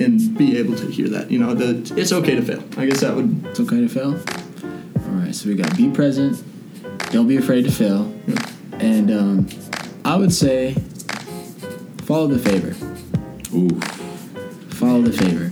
and 0.00 0.36
be 0.38 0.58
able 0.58 0.76
to 0.76 0.86
hear 0.86 1.08
that. 1.08 1.30
You 1.30 1.38
know, 1.38 1.54
the 1.54 1.92
it's 1.98 2.12
okay 2.12 2.34
to 2.34 2.42
fail. 2.42 2.62
I 2.76 2.86
guess 2.86 3.00
that 3.00 3.14
would 3.14 3.46
It's 3.46 3.60
okay 3.60 3.80
to 3.80 3.88
fail. 3.88 4.12
All 4.14 5.14
right, 5.14 5.34
so 5.34 5.48
we 5.48 5.54
got 5.54 5.76
be 5.76 5.90
present, 5.90 6.42
don't 7.10 7.26
be 7.26 7.36
afraid 7.36 7.64
to 7.64 7.70
fail, 7.70 8.12
and 8.72 9.10
um, 9.10 9.48
I 10.04 10.16
would 10.16 10.32
say 10.32 10.74
follow 12.04 12.26
the 12.26 12.38
favor. 12.38 12.74
Ooh, 13.54 13.80
Follow 14.70 15.02
the 15.02 15.12
favor. 15.12 15.50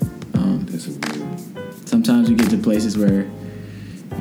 Sometimes 2.06 2.30
we 2.30 2.36
get 2.36 2.48
to 2.50 2.58
places 2.58 2.96
where 2.96 3.22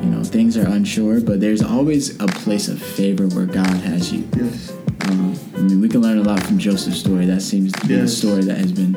you 0.02 0.10
know 0.10 0.24
things 0.24 0.56
are 0.56 0.66
unsure, 0.66 1.20
but 1.20 1.40
there's 1.40 1.62
always 1.62 2.20
a 2.20 2.26
place 2.26 2.66
of 2.66 2.82
favor 2.82 3.28
where 3.28 3.46
God 3.46 3.68
has 3.68 4.12
you. 4.12 4.28
yes. 4.36 4.72
Um, 5.02 5.38
I 5.54 5.58
mean, 5.60 5.80
we 5.80 5.88
can 5.88 6.02
learn 6.02 6.18
a 6.18 6.22
lot 6.22 6.42
from 6.42 6.58
Joseph's 6.58 6.98
story. 6.98 7.26
That 7.26 7.42
seems 7.42 7.70
to 7.72 7.86
be 7.86 7.94
a 7.94 8.08
story 8.08 8.42
that 8.42 8.58
has 8.58 8.72
been 8.72 8.96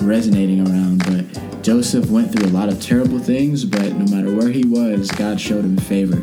resonating 0.00 0.66
around. 0.66 1.04
But 1.04 1.62
Joseph 1.62 2.08
went 2.08 2.32
through 2.32 2.48
a 2.48 2.54
lot 2.54 2.70
of 2.70 2.80
terrible 2.80 3.18
things, 3.18 3.66
but 3.66 3.92
no 3.92 4.06
matter 4.16 4.34
where 4.34 4.48
he 4.48 4.64
was, 4.64 5.10
God 5.10 5.38
showed 5.38 5.64
him 5.64 5.76
favor. 5.76 6.22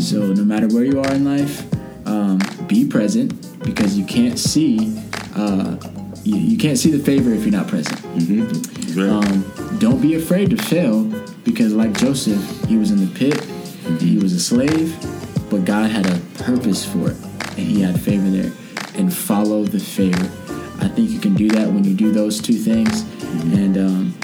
So 0.00 0.32
no 0.32 0.44
matter 0.44 0.66
where 0.66 0.84
you 0.84 1.00
are 1.00 1.12
in 1.12 1.24
life, 1.24 1.64
um, 2.06 2.40
be 2.66 2.88
present 2.88 3.30
because 3.64 3.96
you 3.96 4.04
can't 4.04 4.38
see. 4.38 5.00
Uh, 5.36 5.76
you, 6.24 6.36
you 6.36 6.58
can't 6.58 6.78
see 6.78 6.90
the 6.90 7.02
favor 7.02 7.32
if 7.32 7.42
you're 7.42 7.52
not 7.52 7.68
present. 7.68 7.98
Mm-hmm. 8.16 9.00
Right. 9.00 9.08
Um, 9.08 9.78
don't 9.78 10.00
be 10.02 10.16
afraid 10.16 10.50
to 10.50 10.56
fail 10.56 11.04
because, 11.44 11.72
like 11.72 11.92
Joseph, 11.92 12.66
he 12.66 12.76
was 12.76 12.90
in 12.90 12.98
the 12.98 13.12
pit, 13.18 13.42
he 14.00 14.18
was 14.18 14.32
a 14.32 14.40
slave, 14.40 14.96
but 15.50 15.64
God 15.64 15.90
had 15.90 16.06
a 16.06 16.18
purpose 16.42 16.84
for 16.84 17.10
it, 17.10 17.16
and 17.56 17.58
he 17.58 17.80
had 17.80 18.00
favor 18.00 18.30
there. 18.30 18.52
And 18.94 19.12
follow 19.12 19.64
the 19.64 19.80
favor. 19.80 20.30
I 20.84 20.88
think 20.88 21.10
you 21.10 21.18
can 21.18 21.34
do 21.34 21.48
that 21.50 21.68
when 21.68 21.84
you 21.84 21.94
do 21.94 22.12
those 22.12 22.40
two 22.40 22.54
things, 22.54 23.02
and 23.54 23.76
um, 23.78 24.14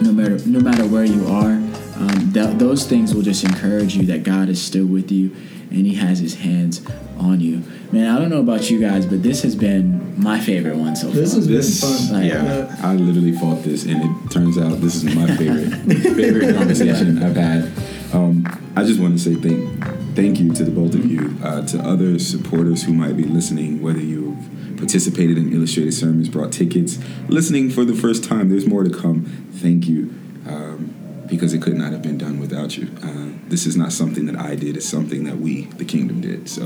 no 0.00 0.12
matter 0.12 0.38
no 0.46 0.60
matter 0.60 0.86
where 0.86 1.04
you 1.04 1.26
are, 1.26 1.58
um, 1.98 2.32
th- 2.32 2.58
those 2.58 2.86
things 2.86 3.14
will 3.14 3.22
just 3.22 3.44
encourage 3.44 3.96
you 3.96 4.06
that 4.06 4.22
God 4.22 4.48
is 4.48 4.60
still 4.62 4.86
with 4.86 5.10
you, 5.10 5.34
and 5.70 5.86
He 5.86 5.94
has 5.94 6.18
His 6.18 6.34
hands 6.36 6.82
on 7.18 7.40
you. 7.40 7.62
Man, 7.92 8.14
I 8.14 8.18
don't 8.18 8.30
know 8.30 8.40
about 8.40 8.70
you 8.70 8.80
guys, 8.80 9.06
but 9.06 9.22
this 9.22 9.42
has 9.42 9.54
been 9.54 10.20
my 10.20 10.40
favorite 10.40 10.76
one 10.76 10.96
so 10.96 11.06
far. 11.08 11.16
This 11.16 11.34
has 11.34 11.46
this, 11.46 11.80
been 11.80 12.08
fun. 12.08 12.22
Like- 12.22 12.32
yeah, 12.32 12.76
I 12.82 12.94
literally 12.94 13.32
fought 13.32 13.62
this, 13.62 13.84
and 13.84 14.02
it 14.02 14.30
turns 14.30 14.58
out 14.58 14.80
this 14.80 14.96
is 14.96 15.04
my 15.04 15.26
favorite 15.36 15.70
favorite 16.14 16.56
conversation 16.56 17.22
I've 17.22 17.36
had. 17.36 17.72
Um, 18.12 18.44
I 18.76 18.84
just 18.84 19.00
want 19.00 19.18
to 19.18 19.22
say 19.22 19.34
thank 19.34 19.84
thank 20.14 20.38
you 20.40 20.52
to 20.54 20.64
the 20.64 20.70
both 20.70 20.94
of 20.94 21.04
you, 21.04 21.36
uh, 21.42 21.66
to 21.66 21.78
other 21.80 22.18
supporters 22.18 22.82
who 22.84 22.92
might 22.92 23.16
be 23.16 23.24
listening, 23.24 23.82
whether 23.82 24.00
you've 24.00 24.36
participated 24.76 25.38
in 25.38 25.52
illustrated 25.52 25.92
sermons, 25.92 26.28
brought 26.28 26.52
tickets, 26.52 26.98
listening 27.28 27.70
for 27.70 27.84
the 27.84 27.94
first 27.94 28.24
time. 28.24 28.48
There's 28.50 28.66
more 28.66 28.84
to 28.84 28.90
come. 28.90 29.24
Thank 29.54 29.86
you. 29.88 30.14
Um, 30.46 30.94
because 31.26 31.52
it 31.52 31.62
could 31.62 31.76
not 31.76 31.92
have 31.92 32.02
been 32.02 32.18
done 32.18 32.38
without 32.38 32.76
you. 32.76 32.90
Uh, 33.02 33.28
this 33.48 33.66
is 33.66 33.76
not 33.76 33.92
something 33.92 34.26
that 34.26 34.36
I 34.36 34.54
did; 34.54 34.76
it's 34.76 34.88
something 34.88 35.24
that 35.24 35.38
we, 35.38 35.62
the 35.62 35.84
kingdom, 35.84 36.20
did. 36.20 36.48
So, 36.48 36.64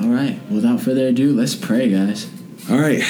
All 0.00 0.08
right. 0.08 0.38
Without 0.50 0.80
further 0.80 1.08
ado, 1.08 1.32
let's 1.32 1.54
pray, 1.54 1.90
guys. 1.90 2.30
All 2.70 2.78
right, 2.78 3.02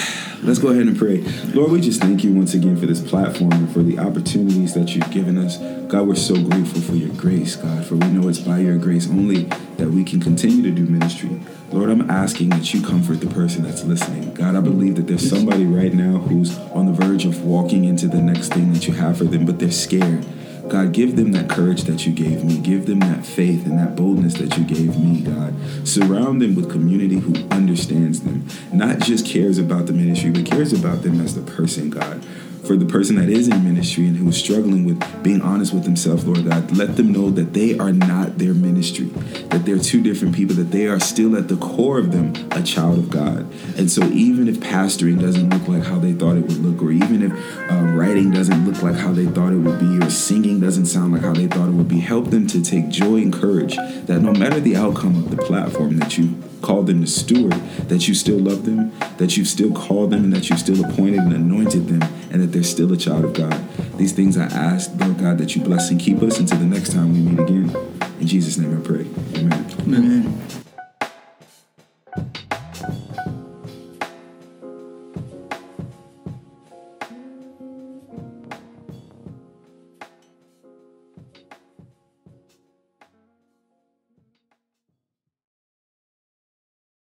let's 0.44 0.60
go 0.60 0.68
ahead 0.68 0.86
and 0.86 0.96
pray. 0.96 1.18
Lord, 1.52 1.72
we 1.72 1.80
just 1.80 2.00
thank 2.00 2.22
you 2.22 2.32
once 2.32 2.54
again 2.54 2.76
for 2.76 2.86
this 2.86 3.00
platform 3.00 3.50
and 3.50 3.72
for 3.72 3.82
the 3.82 3.98
opportunities 3.98 4.72
that 4.74 4.94
you've 4.94 5.10
given 5.10 5.36
us. 5.36 5.58
God, 5.88 6.06
we're 6.06 6.14
so 6.14 6.40
grateful 6.40 6.80
for 6.80 6.94
your 6.94 7.12
grace, 7.16 7.56
God, 7.56 7.84
for 7.84 7.96
we 7.96 8.06
know 8.06 8.28
it's 8.28 8.38
by 8.38 8.60
your 8.60 8.78
grace 8.78 9.08
only 9.08 9.44
that 9.78 9.90
we 9.90 10.04
can 10.04 10.20
continue 10.20 10.62
to 10.62 10.70
do 10.70 10.84
ministry. 10.84 11.40
Lord, 11.70 11.90
I'm 11.90 12.10
asking 12.10 12.48
that 12.50 12.72
you 12.72 12.80
comfort 12.80 13.20
the 13.20 13.26
person 13.26 13.62
that's 13.62 13.84
listening. 13.84 14.32
God, 14.32 14.56
I 14.56 14.60
believe 14.60 14.94
that 14.96 15.06
there's 15.06 15.28
somebody 15.28 15.66
right 15.66 15.92
now 15.92 16.16
who's 16.16 16.56
on 16.58 16.86
the 16.86 16.92
verge 16.92 17.26
of 17.26 17.44
walking 17.44 17.84
into 17.84 18.08
the 18.08 18.22
next 18.22 18.54
thing 18.54 18.72
that 18.72 18.88
you 18.88 18.94
have 18.94 19.18
for 19.18 19.24
them, 19.24 19.44
but 19.44 19.58
they're 19.58 19.70
scared. 19.70 20.24
God, 20.70 20.92
give 20.92 21.16
them 21.16 21.32
that 21.32 21.50
courage 21.50 21.82
that 21.82 22.06
you 22.06 22.12
gave 22.12 22.42
me. 22.42 22.58
Give 22.58 22.86
them 22.86 23.00
that 23.00 23.26
faith 23.26 23.66
and 23.66 23.78
that 23.78 23.96
boldness 23.96 24.34
that 24.34 24.56
you 24.56 24.64
gave 24.64 24.98
me, 24.98 25.20
God. 25.20 25.54
Surround 25.86 26.40
them 26.40 26.54
with 26.54 26.70
community 26.70 27.16
who 27.16 27.34
understands 27.50 28.20
them, 28.20 28.46
not 28.72 29.00
just 29.00 29.26
cares 29.26 29.58
about 29.58 29.86
the 29.86 29.92
ministry, 29.92 30.30
but 30.30 30.46
cares 30.46 30.72
about 30.72 31.02
them 31.02 31.20
as 31.20 31.34
the 31.34 31.42
person, 31.42 31.90
God. 31.90 32.24
For 32.68 32.76
the 32.76 32.84
person 32.84 33.16
that 33.16 33.30
is 33.30 33.48
in 33.48 33.64
ministry 33.64 34.06
and 34.08 34.14
who 34.14 34.28
is 34.28 34.36
struggling 34.36 34.84
with 34.84 35.22
being 35.22 35.40
honest 35.40 35.72
with 35.72 35.84
themselves, 35.84 36.26
Lord 36.26 36.44
God, 36.44 36.76
let 36.76 36.96
them 36.96 37.10
know 37.12 37.30
that 37.30 37.54
they 37.54 37.78
are 37.78 37.94
not 37.94 38.36
their 38.36 38.52
ministry, 38.52 39.06
that 39.46 39.64
they're 39.64 39.78
two 39.78 40.02
different 40.02 40.34
people, 40.34 40.54
that 40.56 40.70
they 40.70 40.86
are 40.86 41.00
still 41.00 41.34
at 41.34 41.48
the 41.48 41.56
core 41.56 41.98
of 41.98 42.12
them 42.12 42.34
a 42.50 42.62
child 42.62 42.98
of 42.98 43.08
God. 43.08 43.50
And 43.78 43.90
so, 43.90 44.04
even 44.08 44.48
if 44.48 44.58
pastoring 44.60 45.18
doesn't 45.18 45.48
look 45.48 45.66
like 45.66 45.82
how 45.82 45.98
they 45.98 46.12
thought 46.12 46.36
it 46.36 46.42
would 46.42 46.58
look, 46.58 46.82
or 46.82 46.92
even 46.92 47.22
if 47.22 47.32
uh, 47.72 47.84
writing 47.96 48.32
doesn't 48.32 48.70
look 48.70 48.82
like 48.82 48.96
how 48.96 49.14
they 49.14 49.24
thought 49.24 49.54
it 49.54 49.60
would 49.60 49.80
be, 49.80 50.06
or 50.06 50.10
singing 50.10 50.60
doesn't 50.60 50.84
sound 50.84 51.14
like 51.14 51.22
how 51.22 51.32
they 51.32 51.46
thought 51.46 51.70
it 51.70 51.72
would 51.72 51.88
be, 51.88 52.00
help 52.00 52.26
them 52.26 52.46
to 52.48 52.62
take 52.62 52.90
joy 52.90 53.16
and 53.16 53.32
courage 53.32 53.76
that 53.76 54.20
no 54.20 54.34
matter 54.34 54.60
the 54.60 54.76
outcome 54.76 55.16
of 55.16 55.34
the 55.34 55.42
platform 55.42 55.98
that 55.98 56.18
you 56.18 56.34
called 56.62 56.86
them 56.86 57.00
to 57.00 57.06
steward, 57.06 57.52
that 57.88 58.08
you 58.08 58.14
still 58.14 58.38
love 58.38 58.64
them, 58.64 58.92
that 59.18 59.36
you've 59.36 59.48
still 59.48 59.72
called 59.72 60.10
them, 60.10 60.24
and 60.24 60.32
that 60.32 60.48
you've 60.48 60.58
still 60.58 60.84
appointed 60.84 61.20
and 61.20 61.32
anointed 61.32 61.88
them, 61.88 62.02
and 62.30 62.42
that 62.42 62.48
they're 62.48 62.62
still 62.62 62.92
a 62.92 62.96
child 62.96 63.24
of 63.24 63.34
God. 63.34 63.98
These 63.98 64.12
things 64.12 64.36
I 64.36 64.44
ask, 64.44 64.90
Lord 65.00 65.18
God, 65.18 65.38
that 65.38 65.56
you 65.56 65.62
bless 65.62 65.90
and 65.90 66.00
keep 66.00 66.22
us 66.22 66.38
until 66.38 66.58
the 66.58 66.66
next 66.66 66.92
time 66.92 67.12
we 67.12 67.20
meet 67.20 67.38
again. 67.38 67.74
In 68.20 68.26
Jesus' 68.26 68.58
name 68.58 68.76
I 68.76 68.84
pray. 68.84 69.06
Amen. 69.38 69.66
Amen. 69.80 70.67